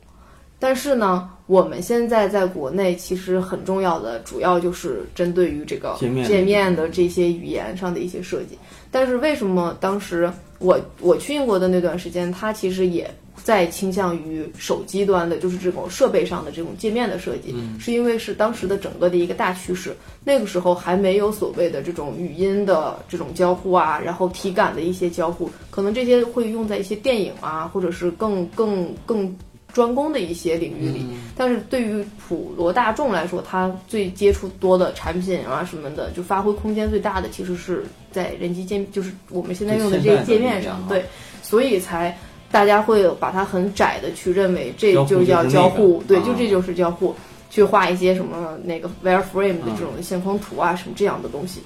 [0.61, 5.95] 但是呢，我们现在在国内其实很重要的，主要就是针对于这个
[6.27, 8.57] 界面的这些语言上的一些设计。
[8.91, 13.09] 但是为什么当时我我去英国的那段时间，它其实也
[13.43, 19.95] 在倾向于手机端的，就是这种设备上的这种界面的设计，是因为是当时的整个的一个大趋势。
[20.23, 29.35] 那个时候还没有所谓的这种语音的这种交互啊，然后体感的一些交互，可能这些会用在一些电影啊，或者是更更更
[29.73, 31.05] 专攻的一些领域里。
[31.35, 41.05] 但是对于普罗大众来说，他最接触多的产品啊什么的，就发挥空间最大的，其实是在人机界，就是我们现在用的这个界面上，对，
[41.41, 42.15] 所以才。
[42.51, 47.15] 大家会把它很窄的去认为这就叫交互，对，啊就这就是交互，
[47.49, 51.61] 去画一些什么那个 wireframe 的嗯这种线框图啊，什么这样的东西。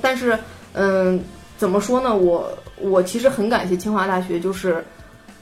[0.00, 0.38] 但是，
[0.72, 1.22] 嗯，
[1.56, 2.16] 怎么说呢？
[2.16, 2.50] 我
[2.80, 4.84] 我其实很感谢清华大学，就是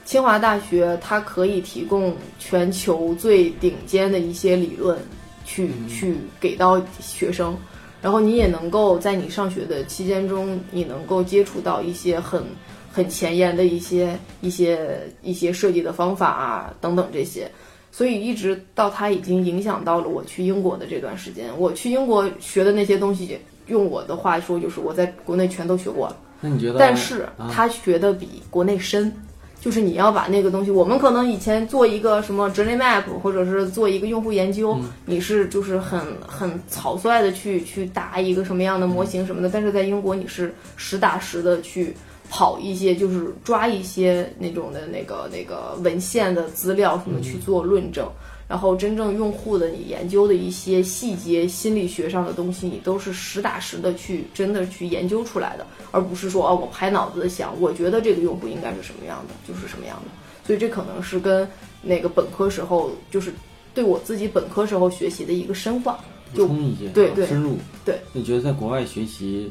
[0.05, 4.97] 清华大学它可以提供全球最顶尖的一些理论，
[5.45, 7.57] 去去给到学生，
[8.01, 12.43] 然后你也能够在你上学的期间中，你能够接触到一些很
[12.91, 17.49] 很前沿的一些一些一些设计的方法啊等等这些。
[17.93, 23.37] 所以一直到它已经影响到了我去英国的这段时间，我去英国学的那些东西，
[23.67, 26.15] 用我的话说就是我在国内全都学过了。
[26.39, 26.79] 那你觉得？
[26.79, 29.11] 但是他学的比国内深，
[29.59, 41.93] 就是你要把那个东西，我们可能以前做一个什么 journey map，或者是做一个用户研究，你是就是很很草率的去去答一个什么样的模型什么的，但是在英国你是实打实的去
[42.31, 48.09] 跑一些，就是抓一些那种的那个那个文献的资料什么去做论证。
[48.47, 60.11] 然后真正用户的你研究的一些细节心理学上的东西，你都是实打实的去真的去研究出来的，而不是说哦我拍脑子想，我觉得这个用户应该是什么样的就是什么样的。
[60.45, 61.47] 所以这可能是跟
[61.81, 63.33] 那个本科时候就是
[63.73, 65.97] 对我自己本科时候学习的一个深化，
[66.35, 66.45] 就
[66.93, 68.01] 对对深入对。
[68.11, 69.49] 你觉得在国外学习，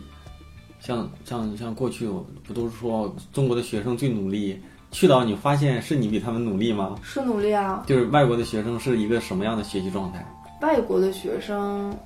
[0.80, 2.08] 像像像过去
[2.42, 4.60] 不都是说中国的学生最努力？
[4.90, 6.96] 去到你发现是你比他们努力吗？
[7.02, 7.84] 是努力啊。
[7.86, 10.26] 就是外国的学生是一个什么样的学习状态？
[10.62, 11.96] 外国的学生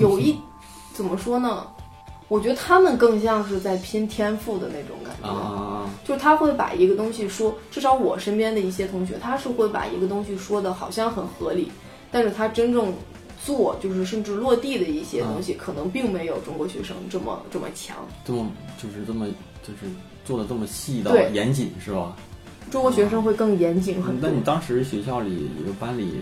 [0.00, 0.36] 有一
[0.92, 1.64] 怎么说呢？
[2.28, 5.28] 我觉得他们更像是在拼天赋的那种感觉。
[5.28, 5.88] 啊。
[6.04, 11.70] 就他会把一个东西说，至少我身边的一些同学，他是会把一个东西说的好像很合理，
[12.10, 12.92] 但是他真正
[13.46, 17.96] 做，就是甚至落地的一些东西，可能并没有中国学生这么这么强。
[18.26, 19.26] 这么就是这么
[19.62, 19.78] 就是。
[20.26, 22.16] 做的这么细到严谨是吧？
[22.68, 24.28] 中国学生会更严谨很多。
[24.28, 26.18] 那你当时学校里一个班里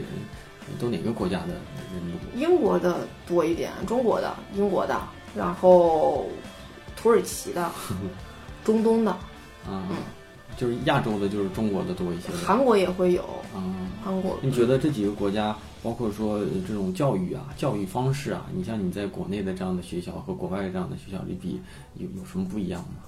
[0.79, 1.55] 都哪个国家的
[1.95, 2.39] 人多？
[2.39, 5.01] 英国的多一点，中国的、英国的，
[5.35, 6.27] 然后
[6.95, 7.73] 土耳其的、
[8.63, 9.11] 中东的，
[9.67, 9.89] 啊，
[10.65, 12.31] 就是亚洲的，就是中国的多一些。
[12.33, 13.23] 韩国也会有
[13.55, 13.61] 啊，
[14.03, 14.35] 韩国。
[14.41, 21.61] 你觉得这几个国家，包括说这种教育啊、教育方式啊，你像你在国内的这样的学校和国外这样的学校里比，
[21.97, 23.05] 有有什么不一样吗？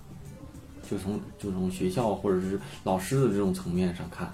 [0.89, 4.31] 就从就从学校或者是老师的这种层面上看，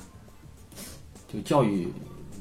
[1.32, 1.86] 就教育，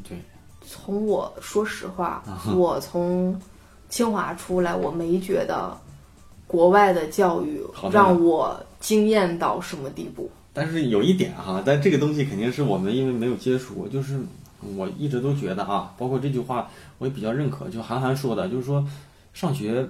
[0.09, 0.17] 对。
[0.65, 2.23] 从我说实话，
[2.55, 3.39] 我从
[3.88, 5.77] 清华出来，我没觉得
[6.47, 7.61] 国外的教育
[7.91, 10.27] 让我惊艳到什么地步。
[10.54, 14.20] 但是有一点哈，但这个东西肯定是我们因为没有接触过，就是
[14.76, 18.86] 我一直都觉得啊，包括这句话我也比较认可，就韩寒说的，就是说
[19.34, 19.88] 上学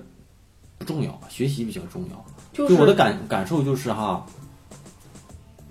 [0.78, 2.26] 不重要，学习比较重要。
[2.54, 4.26] 就我的感感受就是哈，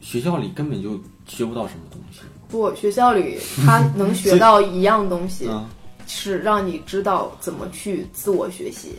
[0.01, 2.21] 学校里根本就学不到什么东西。
[2.49, 5.49] 不，学校里他能学到一样东西，
[6.09, 8.97] 是让你知道怎么去自我学习。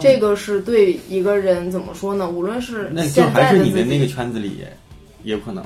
[0.00, 2.28] 这个是对一个人怎么说呢？
[2.28, 4.64] 无论是那就还是你的那个圈子里，
[5.24, 5.64] 也有可能。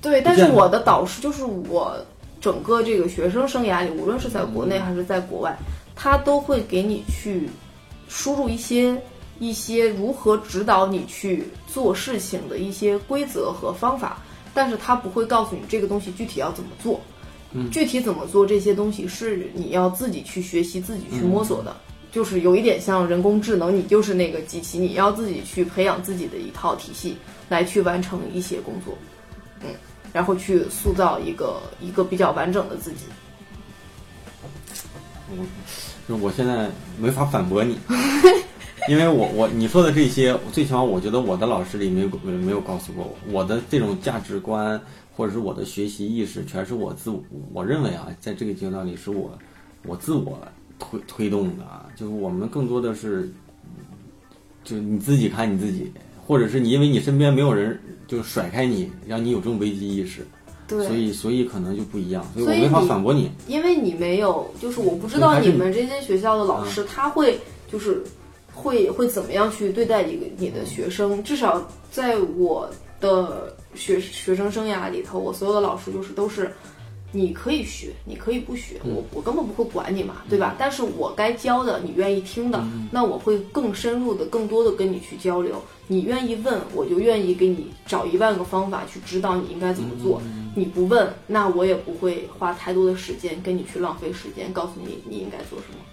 [0.00, 1.96] 对，但是我的导师就是我
[2.40, 5.56] 整个这个学生生涯里，无论是在国内还是在国外，
[5.94, 7.48] 他都会给你去
[8.08, 8.96] 输入一些。
[9.42, 14.18] 一些如何指导你去做事情的一些规则和方法，
[14.52, 17.00] 但是他不会告诉你这个东西具体要怎么做，
[17.70, 21.74] 具体怎么做这些东西是你要自己去学习、自己去摸索的，
[22.12, 27.16] 就是有一点像人工智能，你就是那个机器，你要自己去培养自己的一套体系
[27.50, 28.96] 来去完成一些工作，
[29.60, 29.68] 嗯，
[30.10, 33.04] 然后去塑造一个一个比较完整的自己。
[36.08, 37.78] 我，我现在没法反驳你。
[38.88, 44.80] 因为我我你说的这些，最起码我觉得我的老师里没有没有告诉过我，我的这种价值观
[45.14, 47.12] 或者是我的学习意识，全是我自
[47.52, 49.38] 我认为啊，在这个阶段里是我
[49.84, 50.38] 我自我
[50.78, 53.30] 推推动的啊，就是我们更多的是，
[54.64, 55.92] 就你自己看你自己，
[56.30, 57.76] 或者是你因为你身边没有人
[58.06, 60.24] 就甩开你，让你有这种危机意识，
[60.68, 67.36] 对，所以所以可能就不一样，所以我没法反驳你，因为你没有，就是我不知道你们这些学校的老师他会
[67.68, 68.04] 就是。
[68.52, 71.22] 会会怎么样去对待一个你的学生？
[71.24, 72.68] 至少在我
[73.00, 76.50] 的学学生生涯里头，我所有的老师就是都是，
[77.12, 80.54] 你可以学，你可以不学，我我根本不会管你嘛，对吧？
[80.58, 85.60] 但是我该教的，你愿意听的，那我会更深入的、更多的跟你去交流。
[85.86, 90.22] 你愿意问，我就愿意给你找一万个方法去指导你应该怎么做。
[90.54, 95.84] 你不问，那我也不会花太多的时间跟你去浪费时间，告诉你你应该做什么。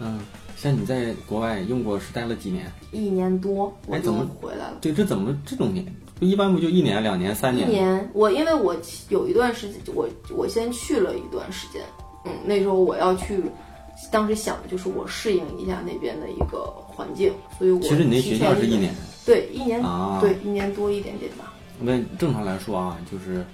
[0.00, 0.20] 嗯。
[0.56, 2.72] 像你在国外用过是待了几年？
[2.90, 4.78] 一年多，我，怎么回来了？
[4.80, 5.84] 对，这怎么这种年？
[6.18, 7.68] 不一般不就一年、两年、三年？
[7.68, 8.74] 一年，我因为我
[9.10, 11.82] 有一段时间，我我先去了一段时间，
[12.24, 13.42] 嗯，那时候我要去，
[14.10, 18.94] 当时想的就是我适应一下那边的一个环境，所以我其实你那学校是一年，
[19.26, 19.82] 对，一年，
[20.20, 21.52] 对，一年多一点点吧。
[21.78, 23.44] 那正常来说啊，就是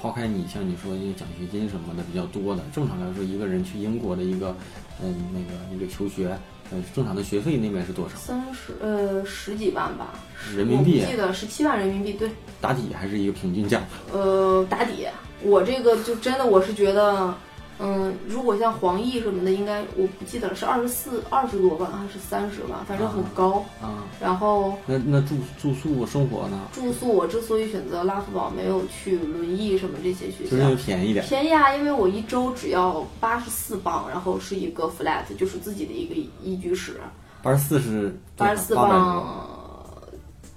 [0.00, 4.56] 抛开你像你说那个奖学金什么的比较多的，正常来说，一个人去英国的一个
[5.00, 6.36] 嗯那个那个求学，
[6.70, 8.16] 呃，正常的学费那边是多少？
[8.16, 10.14] 三十呃十几万吧，
[10.54, 13.82] 人民币我记得十七万人民币，对，打底还是一个平均价？
[14.12, 15.06] 呃，打底。
[15.40, 17.32] 我这个就真的我是觉得，
[17.80, 23.64] 嗯，如果像黄奕什么的，应该我不记得了，是二十四二十多万还是三十万，反正很高。
[23.80, 26.58] 啊，然后那那住住宿生活呢？
[26.72, 31.24] 住宿我之所以选择拉夫堡，没有去轮椅什么这些学校，就是便宜点。
[31.24, 37.00] 便宜啊，因为我一周只要八十四磅，然后是一个 flat，就是自己的一个一居室。
[37.42, 39.24] 八十四是八十四磅，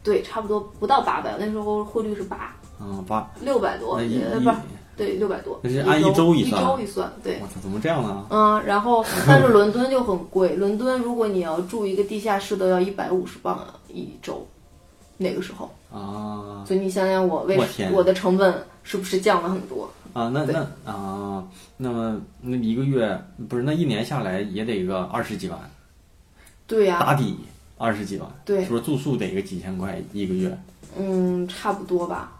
[0.02, 4.52] 对，差不多不到八百，那时候汇率是八啊八六百多，不是
[4.98, 7.40] 对六百多，那是按一周周一算一周一算，对。
[7.42, 8.26] 我操，怎么这样呢？
[8.30, 14.46] 嗯，然后但是伦敦就很贵，伦敦如果你要住一个地下室都要一百五十磅一周，
[15.18, 17.60] 那个时候，啊所以你想想我为
[17.94, 19.90] 我的成本是不是降了很多？
[20.14, 21.44] 啊，那那啊，
[21.78, 23.20] 那么那一个月
[23.50, 25.58] 不是那一年下来也得个二十几万，
[26.68, 27.38] 对呀、打底
[27.78, 30.56] 二十几万，对是不是住宿得个几千块一个月？
[31.00, 32.34] 嗯，差不多吧。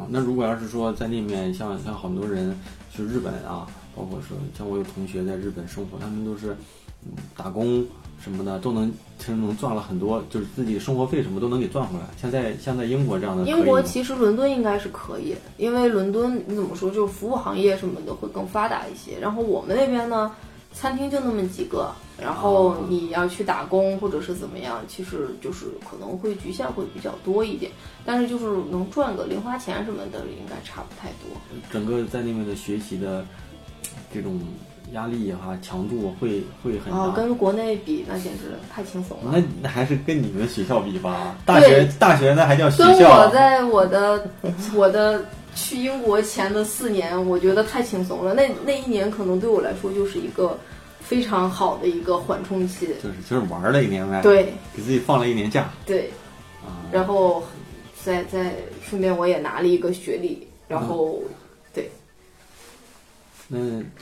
[0.00, 2.56] 啊，那如果要是说在那面，像像很多人
[2.90, 6.56] 去日本啊，包括说像我有同学在日本生活，他们都是
[7.04, 7.84] 嗯打工
[8.22, 12.06] 什么的都能，其实能赚了很多，就是自己生活费什么都能给赚回来。
[12.16, 19.18] 像在像在英国这样的英国其实伦敦应该是可以，因为伦敦你怎么说，就是服务行业什么的会更发达一些。
[19.20, 20.32] 然后我们那边呢，
[20.72, 27.70] 餐厅就那么几个，然后你要去打工或者是怎么样，其实就是可能会局限会比较多一点。
[28.04, 31.36] 但是就是能赚个零花钱什么的，应该差不太多。
[31.70, 33.24] 整个在那边的学习的
[34.12, 34.40] 这种
[34.92, 36.98] 压力哈、强度会会很大。
[36.98, 39.32] 哦，跟国内比，那简直太轻松了。
[39.32, 43.24] 那那还是跟你们学校比吧，大学大学那还叫学跟校。
[43.24, 44.28] 我在我的
[44.74, 45.24] 我的
[45.54, 48.34] 去英国前的四年，我觉得太轻松了。
[48.34, 50.58] 那那一年可能对我来说就是一个
[51.00, 52.86] 非常好的一个缓冲期。
[53.02, 56.10] 就是就是玩了一年呗，，对给自己放了一年假对，
[56.64, 56.86] 啊。
[56.92, 57.42] 然后
[58.02, 61.22] 再再顺便我也拿了一个学历，然后
[61.74, 61.90] 对
[63.48, 63.58] 那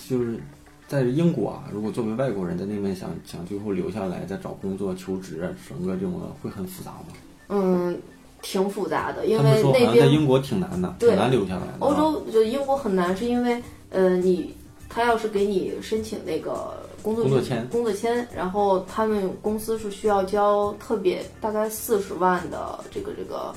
[0.09, 0.39] 就是
[0.87, 7.07] 在英国啊，如果作为外国人在那边想想最后留下来再找工作、求职，整个这种的会很复杂吗？
[7.51, 7.99] 嗯
[8.43, 11.77] 挺复杂的，因为那边在边英国挺难的，对挺难留下来的啊。
[11.81, 14.55] 欧洲就英国很难，是因为呃，你
[14.89, 23.53] 他要是给你申请那个工作工作签工作签，然后他们公司是需要交特别大概四十万的这个这个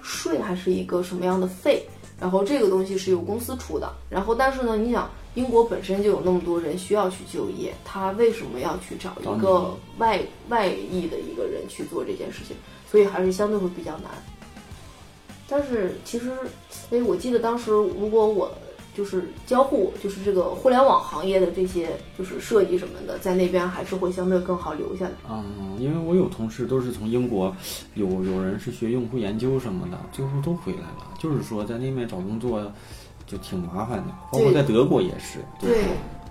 [0.00, 1.84] 税，还是一个什么样的费？
[2.20, 3.92] 然后这个东西是由公司出的。
[4.08, 12.56] 然后但是呢，你想英国本身就有那么多人需要去就业，他为什么要去找一个外外裔的一个人去做这件事情？
[12.92, 14.10] 所以还是相对会比较难。
[15.48, 16.30] 但是其实，
[16.90, 18.52] 哎，我记得当时如果我
[18.94, 25.12] 就是交互，就是这个互联网行业的这些就是设计什么的，在那边还是会相对更好留下来。
[25.30, 27.56] 嗯，因为我有同事都是从英国，
[27.94, 31.08] 有有人是学用户研究什么的，最后都回来了。
[31.18, 32.70] 就是说在那边找工作
[33.26, 35.38] 就挺麻烦的，包括在德国也是。
[35.58, 35.84] 就是对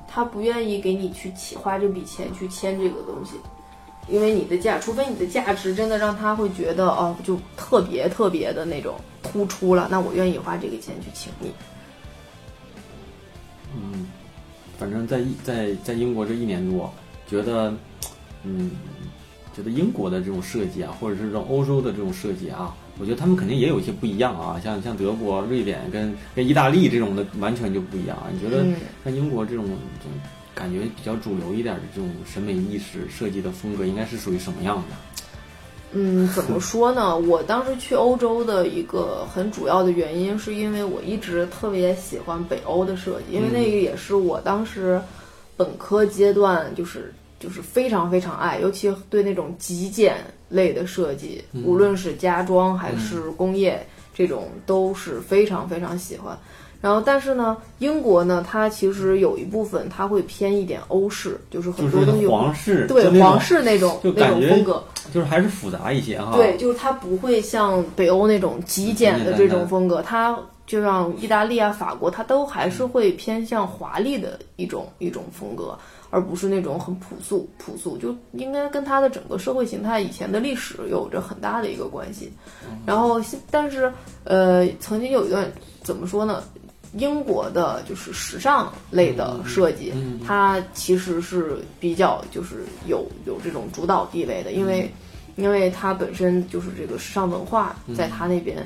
[0.08, 3.38] 他不愿意给你去起花这笔钱去签这个东西，
[4.08, 11.52] 因为你的价，除非你的价值真的让他会觉得哦，就特别特别的那种突出了，那我愿意花这个钱去请你。
[13.74, 14.08] 嗯，
[14.78, 16.92] 反正在一在在英国这一年多，
[17.26, 17.74] 觉得，
[18.44, 18.72] 嗯，
[19.56, 28.28] 觉得英国的这种设计啊，或者是这种欧洲的这种设计啊，我觉得他们肯定也有一些不一样啊，像像德国、瑞典跟跟意大利这种的完全就不一样啊。
[28.34, 28.76] 你觉得嗯
[29.06, 30.12] 像英国这种这种
[30.54, 34.96] 感觉比较主流一点的这种审美意识设计的风格，应该是属于什么样的？
[35.94, 37.18] 嗯，怎么说呢？
[37.18, 45.02] 我当时去欧洲的一个很主要的原因，是因为我一直特别喜欢北欧的设计，因为那个也是我当时
[45.58, 50.16] 本科阶段就是就是非常非常爱，尤其对那种极简
[50.48, 56.38] 类的设计，无论是家装还是工业，这种都是非常非常喜欢。
[56.82, 64.84] 然后，但是呢，英国呢，它其实有一部分它会偏一点欧式，就是很多东西皇室，对皇室那种那种风格。
[65.14, 66.32] 就是还是复杂一些哈。
[66.34, 75.78] 对，就是它不会像北欧那种极简的这种风格，它就像意大利啊、法国，它都还是会偏向华丽的一种一种风格，
[76.10, 82.32] 而不是那种很朴素朴素，就应该跟它的整个社会形态以前的历史有着很大的一个关系。
[82.86, 83.20] 然后，
[83.50, 83.92] 但是
[84.24, 85.52] 呃，曾经有一段
[85.84, 86.44] 怎么说呢？
[86.94, 89.94] 英国的就是时尚类的设计，
[90.26, 94.92] 它其实是比较就是有有这种主导地位的，因为
[95.38, 98.58] 因为它本身就是这个时尚文化在它那边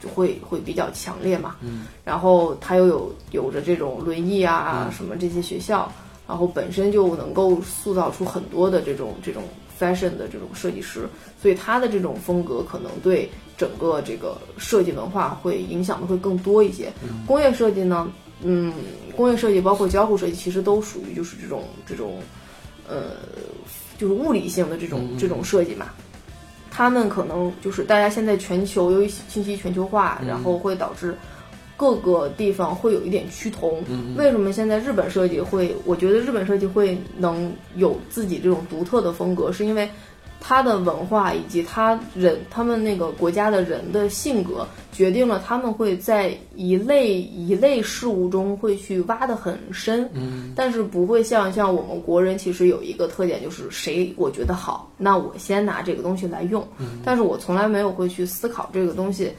[0.00, 1.56] 就会会比较强烈嘛。
[1.60, 5.92] 嗯，然后它又有有着这种轮椅啊什么这些学校，
[6.26, 9.42] 然后本身就能够塑造出很多的这种这种
[9.78, 11.06] fashion 的这种设计师，
[11.40, 16.92] 所以它的这种风格可能对整个这个设计文化会影响的会更多一些。
[17.26, 18.10] 工业设计呢，
[18.42, 18.72] 嗯，
[19.16, 22.20] 工业设计包括交互设计，其实都属于就是这种这种，
[22.86, 23.12] 呃，
[23.96, 25.86] 就是物理性的这种这种设计嘛。
[26.70, 31.16] 他们可能就是大家现在全球由于信息全球化，然后会导致
[31.78, 33.82] 各个地方会有一点趋同。
[34.16, 35.74] 为什么现在日本设计会？
[35.86, 39.88] 我觉得日本设计会能有自己这种独特的风格，是因为。
[40.40, 56.66] 他的文化以及他人，他们那个国家的人的性格，决定了他们会在一类一类事物中会去挖得很深，嗯，但是不会像像我们国人，其实有一个特点就是谁我觉得好，那我先拿这个东西来用，
[57.04, 59.32] 但是我从来没有会去思考这个东西。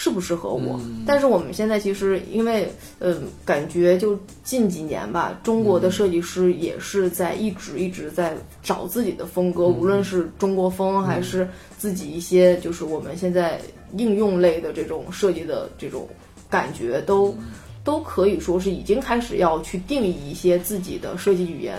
[0.00, 0.80] 适不适合我？
[1.04, 11.46] 但是我们现在其实因为，呃，感觉就近几年吧，中国的设计师也是在一直一直在找自己的风格，无论是中国风还是
[11.76, 13.60] 自己一些就是我们现在
[13.98, 16.08] 应用类的这种设计的这种
[16.48, 17.36] 感觉，都
[17.84, 21.76] 都可以说是已经开始要去定义一些自己的设计语言。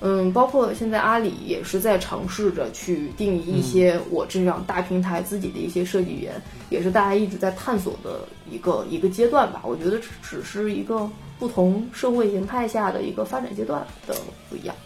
[0.00, 6.34] 嗯，包括现在阿里也是在尝试着去定义一些我这样大平台自己的一些设计语言，
[6.68, 8.20] 也是大家一直在探索的
[8.50, 9.62] 一个一个阶段吧。
[9.64, 14.14] 我觉得只是一个不同社会形态下的一个发展阶段的
[14.50, 14.76] 不一样。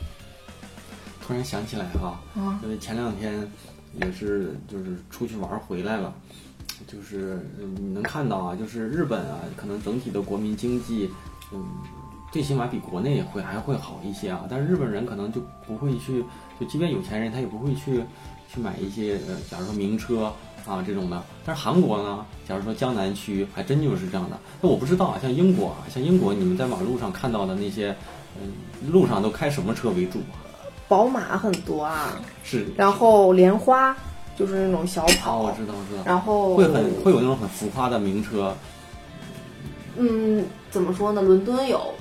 [1.27, 2.21] 突然想起来哈，
[2.63, 3.35] 因为前两天
[4.01, 6.15] 也是就是出去玩回来了，
[6.87, 11.11] 就是你能看到啊，就是日本啊，可能整体的国民经济，
[11.53, 11.65] 嗯。
[12.31, 16.25] 最起码比国内会还会好一些啊，但是日本人可能就不会去，
[16.61, 18.05] 就即便有钱人他也不会去
[18.53, 20.33] 去买一些呃，假如说名车
[20.65, 21.21] 啊这种的。
[21.45, 24.39] 但是韩国呢，假如说江南区还真就是这样的。
[24.61, 27.97] 那我不知道啊，像英国啊，像英国你们在马路上看到的那些，
[28.41, 28.53] 嗯，
[28.93, 30.39] 路上都开什么车为主啊？
[30.87, 32.67] 宝马很多啊，是。
[32.77, 33.97] 然后莲花
[34.37, 36.05] 就是那种小跑，我知道，我知道。
[36.05, 38.55] 然后会很会有那种很浮夸的名车。
[39.97, 41.21] 嗯，怎么说呢？
[41.21, 41.93] 伦敦有。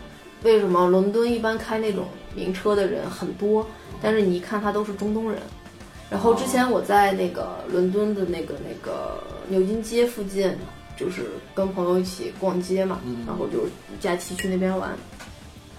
[0.43, 3.65] 为什么伦敦一般开那种名车的人很多？
[4.01, 5.41] 但是你一看他都是中东人。
[6.09, 10.51] 然后之前我在那个伦敦的那个那个牛津街附近，
[10.97, 13.59] 就是跟朋友一起逛街嘛，然后就
[13.99, 14.89] 假期去那边玩，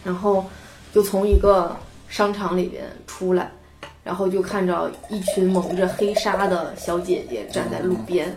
[0.04, 0.44] 然后
[0.92, 1.76] 就从一个
[2.08, 3.50] 商场里边出来，
[4.04, 8.36] 然后就看着一群蒙着黑纱的小姐姐站在路边，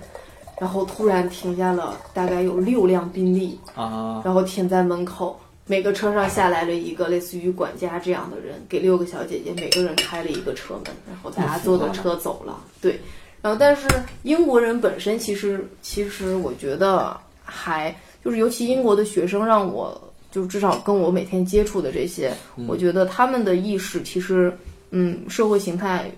[0.59, 5.37] 然后突然停下了大概有六辆宾利啊，然后停在门口。
[5.65, 12.61] 每个车上下来了一个类似于管家这样的人，给六个小姐姐每个人开了一个车门，然后大家坐的车走了。
[12.81, 12.99] 对，
[13.41, 13.87] 然后但是
[14.23, 19.99] 英国人本身其实其实我觉得还就是尤其英国的学生让我
[20.31, 22.33] 就至少跟我每天接触的这些，
[22.67, 24.51] 我觉得他们的意识其实
[24.91, 26.11] 嗯社会形态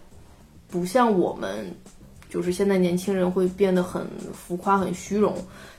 [0.69, 1.71] 不像我们。
[2.35, 5.33] 就是现在年轻人会变得很浮夸、很虚荣，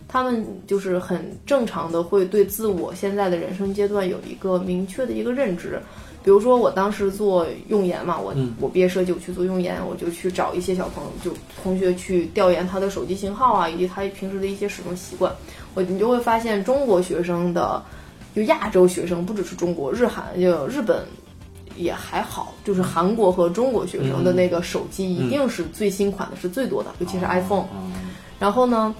[0.08, 5.78] 他们就是很正常的会对自我现在的人生阶段有一个明确的一个认知。
[6.24, 15.30] 比如说我当时做用研嘛，我我毕业设计我去做用研，我就去找一些小朋友，就同学去调研他的手机型号啊，以及他平时的一些使用习惯。
[15.74, 17.82] 我你就会发现中国学生的，
[18.34, 21.04] 就亚洲学生不只是中国，日韩就日本。
[21.76, 27.66] 也还好，就是韩国和中国学生的那个手机一定是最新款的，是最多的，尤其是 iPhone。
[28.38, 28.94] 然后呢，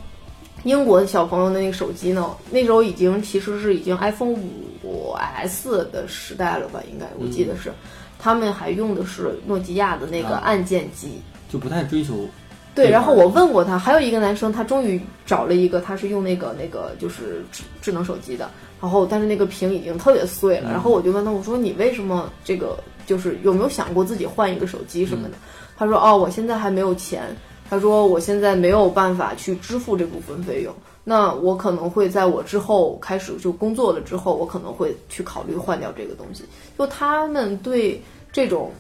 [0.65, 4.37] 英国的小朋友的那个手机呢，那时候已经其实是已经 iPhone
[4.83, 5.13] 五
[5.43, 6.81] S 的时代了吧？
[6.91, 7.73] 应该我记得是，
[8.19, 12.29] 他们还用的是诺基亚的那个按键机，就不太追求。
[12.77, 18.49] 对，然后我问过他，还有一个男生，他终于找了一个，他是用那个那个就是智智能手机的。
[18.79, 20.71] 然后，但是那个屏已经特别碎了。
[20.71, 25.35] 然后我就问他，我说你为什么这个就是有没有想过自己换一个手机什么的？
[25.79, 27.35] 他说哦，我现在还没有钱。
[27.69, 30.73] 他说我现在没有办法去支付这部分费用。
[31.03, 36.45] 那我可能会在我之后开始就工作了之后，我可能会去考虑换掉这个东西。
[36.79, 38.01] 就他们对
[38.31, 38.71] 这种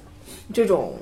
[0.52, 0.92] 这种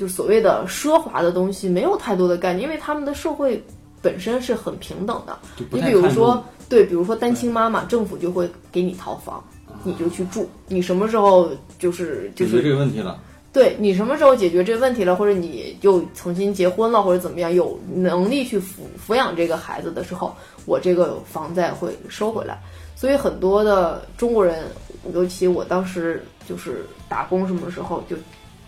[0.00, 3.62] 就所谓的奢华的东西没有太多的概念，因为他们的社会
[4.00, 5.38] 本身是很平等的。
[5.70, 6.42] 你比如说。
[6.70, 9.42] 对，比如说单亲妈妈，政府就会给你套房，
[9.82, 10.48] 你就去住。
[10.68, 13.18] 你什么时候就是就是解决这个问题了？
[13.52, 20.32] 对你什么时候解决这个问题了，或者你就重新结婚了，或者怎么样，有能力去抚抚养这个孩子的时候，
[20.64, 22.56] 我这个房贷会收回来。
[22.94, 24.66] 所以很多的中国人，
[25.12, 28.14] 尤其我当时就是打工什么时候，就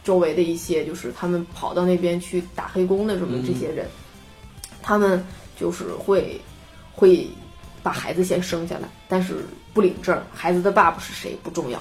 [0.05, 3.87] 周围的一些就是他们跑到那边去打黑工的什么这些人，
[4.83, 5.25] 他们
[5.59, 6.41] 就是会
[6.93, 7.27] 会
[7.83, 11.81] 把孩子先生下来，但是不领证，孩子的爸爸是谁不重要。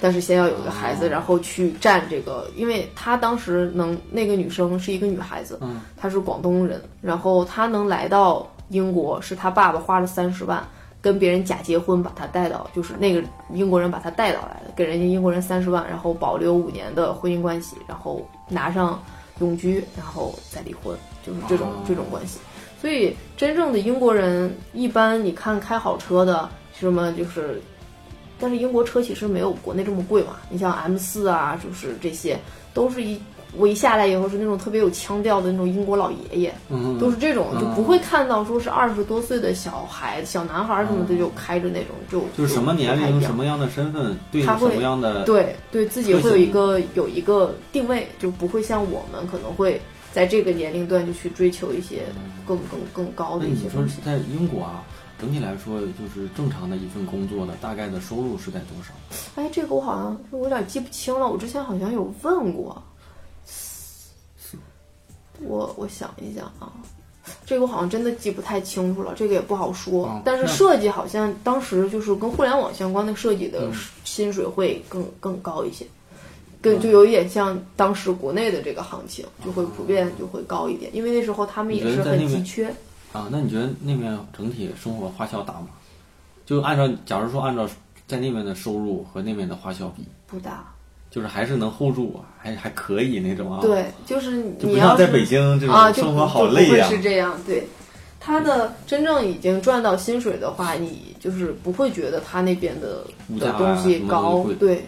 [0.00, 10.64] 但是先要有一个孩子，然后去占这个，因为她当时能那个女生是一个女孩子，嗯，她是广东人，然后她能来到英国，是她爸爸花了三十万
[11.00, 13.22] 跟别人假结婚把他带到，就是那个
[13.52, 19.02] 英国人把他带到来的，给人家英国人三十万，然后保留五年的婚姻关系，然后拿上
[19.40, 22.38] 永居，然后再离婚，就是这种、哦这种关系。
[22.80, 27.60] 所以真正的英国人，一般你看开好车的，什么就是。
[28.40, 32.38] 但是英国车其实没有国内这么贵嘛，你像 M 四啊，就是这些
[32.72, 33.20] 都是一
[33.56, 49.80] 我一下来以后是那种特别有腔调的那种英国老爷爷，嗯，都是这种，就不会看到说是二十多岁的小孩、小男孩什么的就开着那种，就就是什么年龄、什么样的身份对他会什么样的对对自己会有一个有一个定位，就不会像我们可能会
[50.12, 52.02] 在这个年龄段就去追求一些
[52.46, 54.00] 更更更高的那你说一些东西。
[54.04, 54.84] 在英国啊，
[55.18, 58.92] 整体来说就是正常的一份工作的大概的收入是在多少？
[59.36, 62.82] 哎，这个我好像我有点记不清了，我之前好像有问过。
[65.40, 66.72] 我我想一想啊，
[67.46, 70.06] 这个我好像真的记不太清楚了，这个也不好说。
[70.06, 73.72] 哦但是设计好像当时就是跟互联网相关的设计的嗯
[74.04, 75.86] 薪水会更更高一些，
[76.60, 82.74] 更就有一点像当时国内的这个行情，就会普遍就会高一点，因为那时候他们也是很急缺。
[83.12, 85.68] 啊，那你觉得那边整体生活花销大吗？
[86.44, 87.68] 就按照，假如说按照
[88.06, 90.72] 在那边的收入和那边的花销比，不大，
[91.18, 97.66] 就是还是能 hold 住，还还可以那种啊。，对，就是你要是在北京这种生活好累呀、是这样，对。
[98.20, 103.04] 他的真正已经赚到薪水的话，你就是不会觉得他那边的
[103.40, 104.84] 的东西高，对，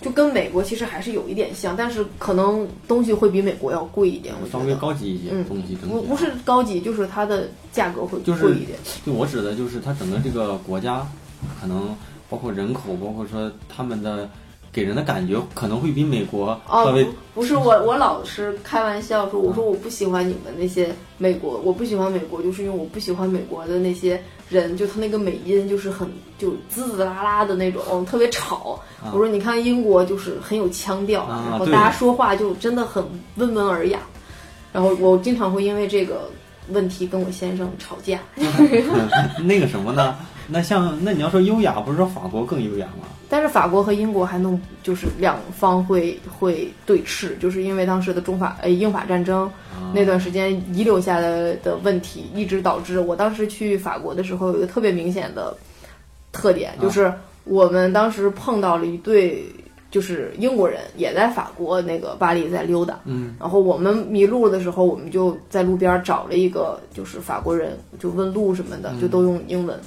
[0.00, 4.74] 就跟美国其实还是有一点像，但是可能东西会比美国要贵一点，我稍微。
[4.74, 8.78] 高级一些嗯东西、不不是，高级，就是它的价格会贵一点。
[9.04, 11.06] 就我指的就是它整个这个国家，
[11.60, 11.96] 可能
[12.28, 14.28] 包括人口，包括说他们的
[14.72, 26.08] 给人的感觉可能会比美国稍哦，微、不不是我，我老是开玩笑说，我说我不喜欢你们那些美国，我不喜欢美国，就是因为我不喜欢美国的那些人，就他那个美音就是很
[26.38, 28.80] 就滋滋啦啦的那种，特别吵。
[29.02, 33.04] 啊我说你看英国就是很有腔调，啊然后大家说话就真的很
[33.36, 34.00] 温文尔雅。
[34.72, 36.28] 然后我经常会因为这个
[36.68, 38.20] 问题跟我先生吵架。
[39.42, 40.14] 那个什么呢？
[40.48, 43.06] 那像那你要说优雅，不是说法国更优雅吗？
[43.28, 55.54] 但是法国和英国还能就是两方会会对峙，就是因为当时的中法呃英法战争啊那段时间遗留下来的问题，一直导致我当时去法国的时候有一个特别明显的
[56.32, 57.12] 特点，就是
[57.44, 59.44] 我们当时碰到了一对
[59.90, 69.78] 就是英国人也在法国那个巴黎在溜达，嗯，然后我们迷路的时候，我们就在路边找了一个就是法国人，就问路什么的，就都用英文。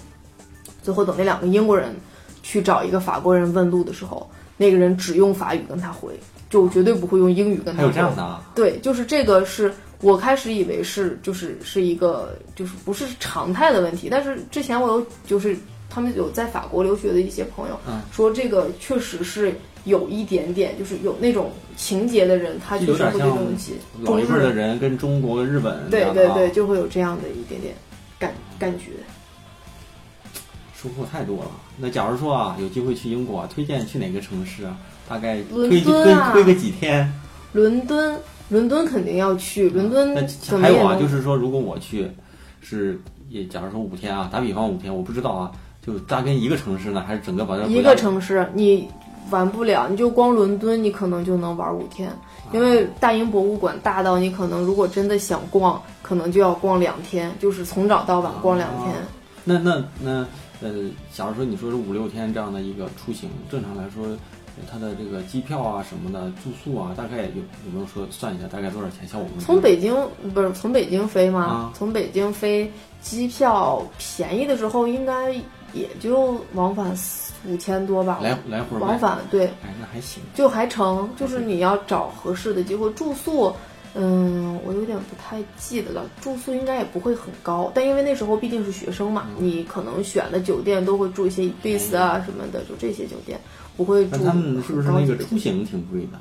[0.81, 1.95] 最后等那两个英国人
[2.43, 6.13] 去找一个法国人问路的时候，那个人只用法语跟他回，
[6.49, 7.77] 就绝对不会用英语跟他回。
[7.77, 8.41] 还有这样的啊？
[8.55, 15.55] 对，就是这个是我开始以为是就是是一个就是不是常态的问题，但是之前我有就是
[15.89, 19.53] 他们有在法国留学的一些朋友、嗯说这个确实是
[19.85, 27.73] 有一点点就是有那种情节的人，他就是会这东西老一辈儿的人跟中国、日本对对对，就会有这样的一点点
[28.19, 28.91] 感感觉。
[30.81, 31.51] 收获太多了。
[31.77, 34.75] 那假如说啊，有机会去英国，推荐去哪个城市啊？
[35.07, 35.93] 大概伦推推
[36.31, 37.11] 推个几天？
[37.53, 38.17] 伦敦，
[38.49, 42.09] 伦敦肯定要去，伦敦那还有啊，就是说，如果我去，
[42.61, 45.51] 是也假如说五天啊，打比方五天，我不知道啊，
[45.85, 48.87] 就扎根一个城市呢，还是整个把这一个城市你
[49.29, 52.09] 玩不了，你就光伦敦，你可能就能玩五天，
[52.53, 58.95] 因为大英博物馆大到你可能如果真的想逛，可能就要逛两天，就是从早到晚逛两天。
[59.43, 60.25] 那那那
[60.61, 60.69] 呃，
[61.13, 69.07] 假如说你说是五六天这样的一个出行，正常来说，呃它的这个机票啊什么的，住宿啊，大概有有没有说算一下大概多少钱？
[69.07, 69.95] 像我们从北京
[70.33, 71.41] 不是从北京飞吗？
[71.43, 75.31] 啊从北京飞机票便宜的时候应该
[75.73, 79.47] 也就往返四五千多吧，来来回往，返对。
[79.63, 80.21] 哎，那还行。
[80.35, 83.47] 就还成，就是你要找合适的机会住宿。
[83.47, 83.53] 嗯，
[83.93, 93.39] 我有点不太记得了，住宿应该也不会很高，但因为那时候毕竟是学生嘛，嗯你可能选的酒店都会住一些 Ibis 啊什么的，就这些酒店，
[93.75, 96.19] 不会住那他们是不是那个出行挺贵的？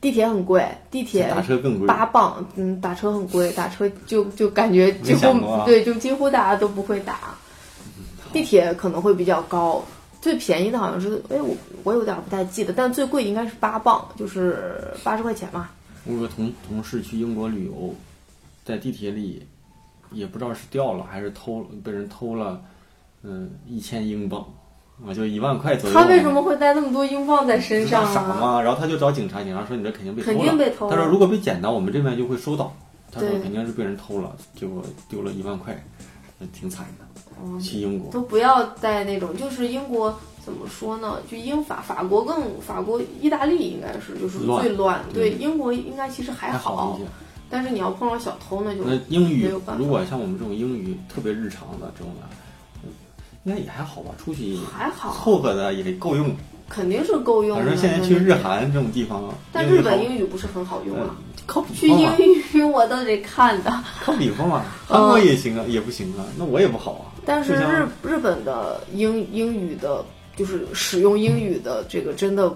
[0.00, 1.86] 地铁很贵，地铁打车更贵。
[1.86, 7.18] 八磅，嗯，打车很贵，打车就就感觉几乎、对，就几乎大家都不会打。
[8.32, 9.84] 地铁可能会比较高，
[10.22, 14.74] 最便宜的好像是，哎，我我有点不太记得，但最贵应该是八磅，就是
[15.04, 15.68] 八十块钱嘛。
[16.04, 17.94] 我有个同同事去英国旅游，
[18.64, 19.42] 在地铁里，
[20.12, 22.62] 也不知道是掉了还是偷被人偷了，
[23.22, 24.44] 嗯，一千英镑，
[25.06, 25.94] 啊，就一万块左右。
[25.94, 28.40] 他为什么会带那么多英镑在身上傻啊？
[28.40, 28.62] 吗？
[28.62, 30.44] 然后他就找警察，警察说你这肯定被偷肯了。
[30.44, 32.74] 定被偷了他说如果被捡到，我们这边就会收到。
[33.12, 35.74] 他说肯定是被人偷了，结果丢了一万块，
[36.38, 37.04] 呃挺惨的。
[37.42, 41.18] 嗯去英国，都不要带那种，就是英国怎么说呢？
[41.30, 45.00] 就英法法国更法国、意大利应该是就是最乱。
[45.12, 46.98] 对，嗯英国应该其实还还好。
[47.48, 52.26] 但是你要碰到小偷，那就那英语如果像我们这种英语特别日常的这种的，
[52.84, 52.90] 嗯
[53.44, 54.10] 应该也还好吧？
[54.22, 56.30] 出去还好，凑合的也够用。
[56.68, 57.64] 肯定是够用的。
[57.64, 61.06] 反正现在去日韩这种地方，但日本英英语不是很好用啊。
[61.08, 61.16] 嗯
[61.46, 62.08] 靠比去英
[62.52, 67.10] 语我都得看的， 靠比方嘛， 嗯韩国也行啊，也不行啊，那我也不好啊。
[67.26, 70.04] 但是日日本的英英语的，
[70.40, 72.50] 就是使用英语的这个真的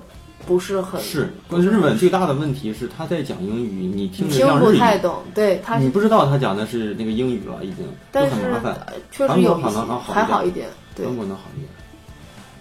[0.46, 8.72] 不是很是，不是关键日本最大的问题是他在讲英语，你听着听像日语，不太懂，对他你不知道他讲的是那个英语了，已经但是很麻烦。
[8.86, 11.68] 呃确实有可能还还好一点，对中国能好一点。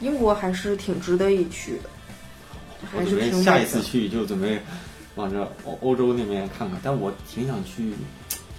[0.01, 1.89] 英国还是挺值得一去的，
[2.81, 4.59] 我还是准备下一次去就准备
[5.15, 7.93] 往这欧欧洲那边看看，但我挺想去，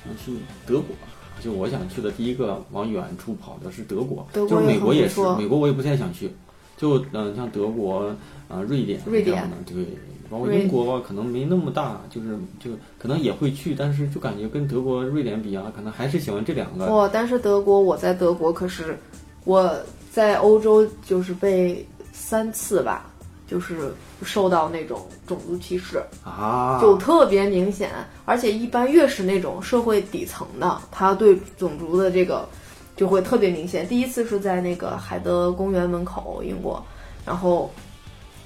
[0.02, 0.32] 想去
[0.66, 0.96] 德国。
[1.42, 6.32] 就我想去的第一个往远处跑的是德国，德国就是美国也是美国我也不太想去。
[6.76, 8.14] 就嗯、像德国
[8.48, 9.86] 啊、瑞典瑞典这样的，对，
[10.30, 16.86] 包括英国可能没那么大，就是就可能也会去，但是就感觉跟德国、瑞典比啊，可能还是喜欢这两个。
[16.86, 17.08] 哇！
[17.12, 18.98] 但是德国，我在德国可是
[19.44, 19.72] 我
[20.10, 23.10] 在欧洲就是被三次吧，
[23.46, 27.90] 就是受到那种种族歧视，啊，就特别明显。
[28.24, 32.48] 而且一般越是那种社会底层的，他对种族的这个
[32.96, 33.86] 就会特别明显。
[33.88, 36.82] 第一次是在那个海德公园门口，英国，
[37.24, 37.70] 然后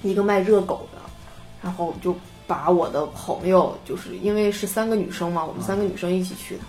[0.01, 0.99] 一个卖热狗的，
[1.61, 2.15] 然后就
[2.47, 6.61] 把我的朋友，就是因为是三个女生嘛，我们三个女生一起去的。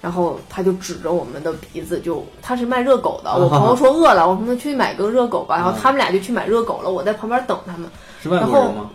[0.00, 3.32] 然后他就指着我们的鼻子就，他是卖热狗的。
[3.38, 5.56] 我朋友说饿了，我说那去买个热狗吧。
[5.58, 7.90] 然后他们俩就去买热狗了，我在旁边等他们。
[8.22, 8.90] 是外国人吗？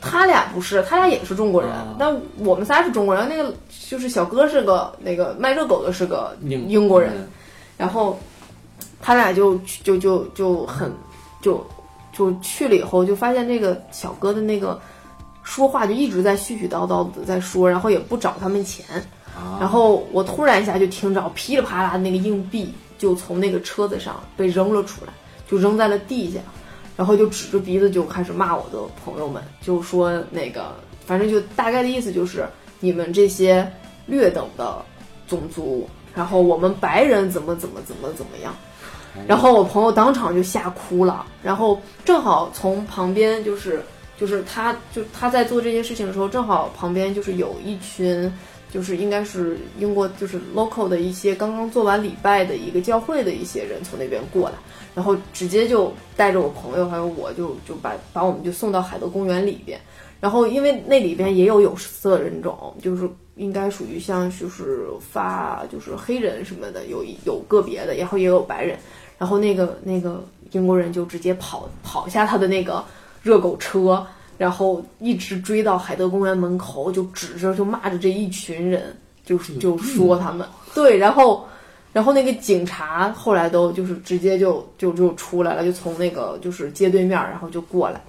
[0.00, 3.28] 他俩不是，他俩也是中国人，啊但我们仨是中国人。
[3.28, 3.54] 那个
[3.88, 7.28] 就是小哥是个那个卖热狗的是个英英国人，嗯
[7.76, 8.18] 然后
[9.00, 10.92] 他俩就就就就很
[11.40, 11.66] 就
[12.12, 14.80] 就去了以后，就发现这个小哥的那个
[15.42, 18.84] 说话就一直在絮絮叨叨的在说，然后也不找他们钱。
[19.36, 25.12] 啊，然后我突然一下就听着噼里啪啦的那个硬币就从那个车子上被扔了出来，
[25.48, 26.38] 就扔在了地下，
[26.96, 32.48] 然后就指着鼻子就开始骂我的朋友们，就说那个反正就大概的意思就是
[32.78, 33.68] 你们这些
[34.06, 34.80] 劣等的
[35.26, 38.54] 种族，然后我们白人怎么怎么怎么怎么样。
[39.28, 43.80] 然后我朋友当场就吓哭了，然后正好从旁边就是
[44.18, 48.32] 就是他就他在做这件事情的时候，正好旁边就是有一群
[48.72, 54.56] 就是应该是英国就是 local 的一些刚刚做完礼拜的一个教会的一些人从那边过来，
[54.96, 59.80] 然后直接就带着我朋友还有我就就把把我们就送到海德公园里边，
[60.18, 68.78] 然后因为那里边也有有色人种，就是应该属于像就是发就是黑人什么的，有一有个别的，然后也有白人。
[69.16, 72.84] 然后那个那个英国人就直接跑跑下他的那个
[73.22, 74.04] 热狗车，
[74.36, 81.46] 然后一直追到海德公园门口，就指着就骂着这一群人，就就说他们 对，然后
[81.92, 88.00] 然后那个警察后来都就是直接就就就出来了，就从那个就是街对面，然后就过来，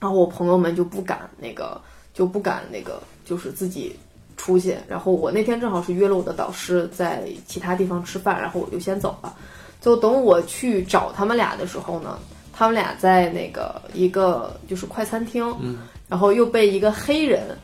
[0.00, 1.78] 然后我朋友们就不敢那个
[2.14, 3.94] 就不敢那个就是自己
[4.36, 9.34] 出去，然后我那天正好是约了我的导师在其他地方吃饭，然后我就先走了。
[9.80, 12.18] 就等我去找他们俩的时候呢，
[12.52, 15.78] 他们俩在那个一个就是快餐厅，嗯，
[16.08, 17.56] 然后又被一个黑人，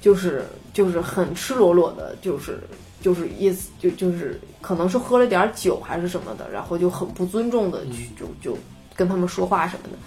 [0.00, 2.60] 就是就是很赤裸裸的，就是
[3.00, 8.56] 就是意思就就是可能是喝了点酒还是什么的，然后就很不尊重的去就就
[8.94, 9.98] 跟他们说话什么的。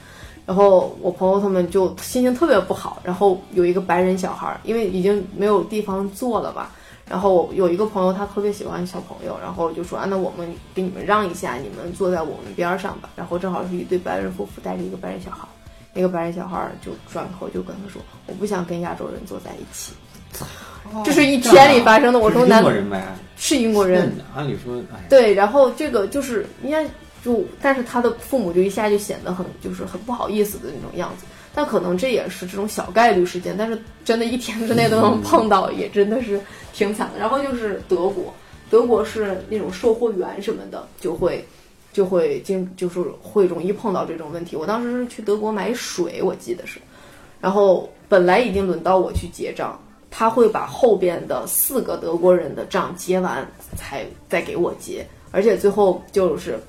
[0.49, 6.71] 然后我朋友他们就心情特别不好，然后有一个白人小孩儿，因为已经没有地方坐了吧，
[7.07, 13.11] 然后有一个朋友他特别喜欢小朋友，然后就说啊，那我们给你们让一下，你们坐在我们边儿上吧。
[13.15, 15.53] 然后正好是一对白人夫妇带着一个白人小孩儿，
[15.93, 19.93] 那个白人小孩儿就转头就跟他说，我不想跟亚洲人坐在一起。
[21.05, 23.03] 这是一天里发生的，我说是英国人呗，
[23.37, 26.83] 是英国人，按理说，哎，对，然后这个就是应该
[27.23, 31.25] 就，但是他的父母就一下就显得很就是很不好意思的那种样子。
[31.53, 36.39] 但可能这也是这种小概率事件，但是真的一天之内都能碰到，也真的是
[36.73, 37.19] 挺惨的。
[37.19, 38.33] 然后就是德国，
[38.69, 41.43] 德国是那种售货员什么的就会
[41.91, 44.55] 就会经就是会容易碰到这种问题。
[44.55, 46.79] 我当时是去德国买水，我记得是，
[47.41, 49.77] 然后本来已经轮到我去结账，
[50.11, 53.45] 他会把后边的四个德国人的账结完
[53.75, 56.59] 才再给我结，而且最后就是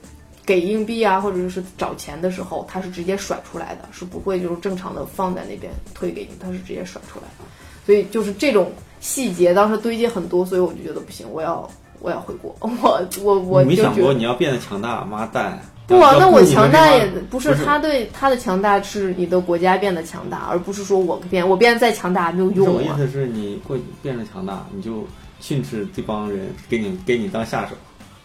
[0.51, 7.44] 给硬币啊或者是找钱的时候，他是直接甩出来的，是不会就是正常的放在那边推给你，他是直接甩出来的。
[7.86, 11.70] 所以就是这种细节当时堆积很多，所以我就觉得不行，我要
[12.03, 15.57] 我要回国，我我我你没想过你要变得强大，妈蛋！
[15.86, 22.72] 不啊，那我强大也不是不是他对他的强大是你的国家变得强大，而不是说我变我变得再强大没有用啊。
[22.76, 25.07] 我意思是你过变得强大，你就
[25.38, 27.76] 训斥这帮人，给你给你当下手。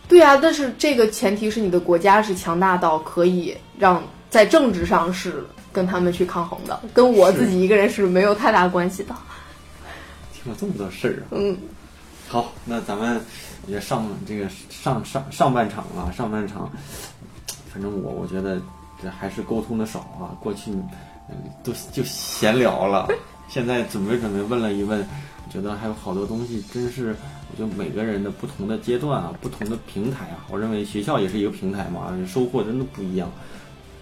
[0.07, 5.43] 对啊，但是这个前提是你的国家是强大到可以让在政治上是
[5.73, 9.15] 跟他们去抗衡的，跟我自己一个人是没有太大关系的。
[10.33, 11.27] 听了这么多事儿啊！
[11.31, 11.57] 嗯，
[12.27, 13.19] 好，那咱们
[13.67, 16.71] 也上这个上上上半场啊，上半场，
[17.73, 18.61] 反正我我觉得
[19.01, 20.37] 这还是沟通的少啊。
[20.39, 20.71] 过去
[21.29, 23.07] 嗯都就闲聊了，
[23.47, 25.03] 现在准备准备问了一问，
[25.51, 27.15] 觉得还有好多东西真是，
[27.57, 33.31] 我觉得每个人的不同的阶段啊，不同的平台啊，我认为学校也是一个平台嘛，收获真的不一样。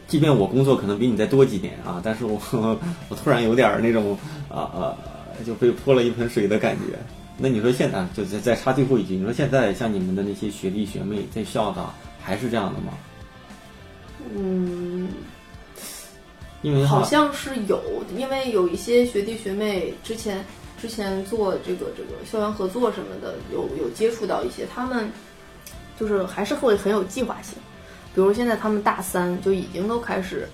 [0.07, 2.41] 即便我工作可能比你再多几年啊，但是我
[3.09, 4.17] 我突然有点儿那种
[4.49, 4.97] 啊啊、
[5.45, 6.97] 就被泼了一盆水的感觉。
[7.37, 11.83] 那你说现在就再再插最后一句，你说现在像你们的那些学弟学妹在校的
[12.21, 12.93] 还是这样的吗？
[14.35, 15.09] 嗯，
[16.63, 17.79] 因为好像是有，
[18.17, 20.43] 因为有一些学弟学妹之前
[20.83, 25.09] 之前做这个这个校园合作什么的，有有接触到一些，他们
[25.97, 27.57] 就是还是会很有计划性。
[28.13, 30.45] 比如现在他们大三就已经都开始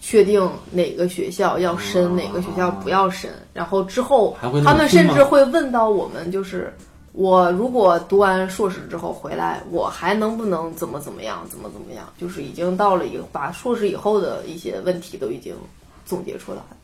[0.00, 6.72] 确定哪个学校要申，啊哪个学校不要申，然后之后他们甚至会问到我们，就是
[7.10, 12.06] 我如果读完硕士之后回来，我还能不能怎么怎么样，怎么怎么样？
[12.16, 15.56] 就是已经到了一个把硕士以后的一些问题都已经
[16.04, 16.76] 总结出来了。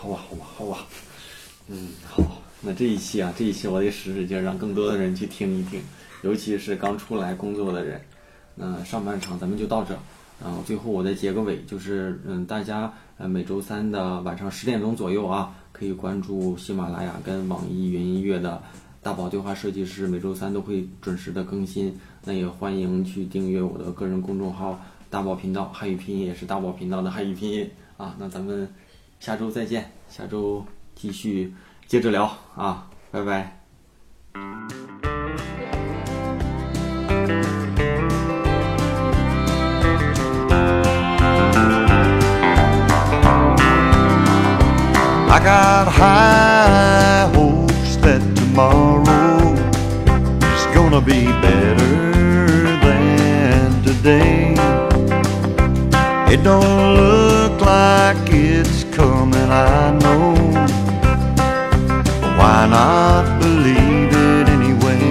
[0.00, 0.86] 好吧，好吧，好吧，
[1.66, 2.22] 嗯，好，
[2.60, 5.82] 那这一期啊，这一期我得使使劲，让更多的人去听一听，
[6.22, 8.00] 尤其是刚出来工作的人。
[8.54, 9.98] 那上半场咱们就到这儿，
[10.40, 18.62] 然后最后我再结个尾，就是嗯，大家呃每周三的晚上十点钟左右啊，可以关注喜马拉雅跟网易云音乐的
[19.02, 21.98] 大宝对话设计师，每周三都会准时的更新。
[22.24, 24.80] 那也欢迎去订阅我的个人公众号
[25.10, 28.14] 大宝频道，汉语拼音也是大宝频道的汉语拼音啊。
[28.18, 28.68] 那咱们
[29.20, 30.64] 下周再见，下周
[30.94, 31.52] 继续
[31.86, 33.54] 接着聊啊，拜拜。
[45.30, 49.54] I got high hopes that tomorrow
[50.40, 51.76] is gonna be better
[52.80, 54.54] than today.
[56.30, 57.27] It don't look
[58.68, 60.34] it's coming, I know.
[62.38, 65.02] Why not believe it anyway?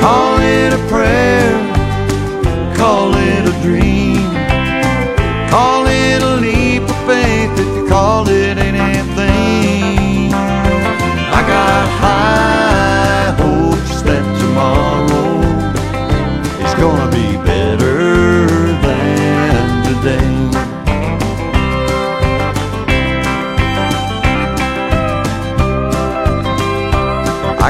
[0.00, 1.54] Call it a prayer,
[2.76, 4.03] call it a dream.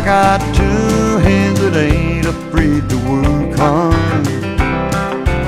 [0.05, 4.29] Got two hands that ain't afraid to work hard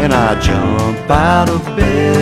[0.00, 2.15] and I jump out of bed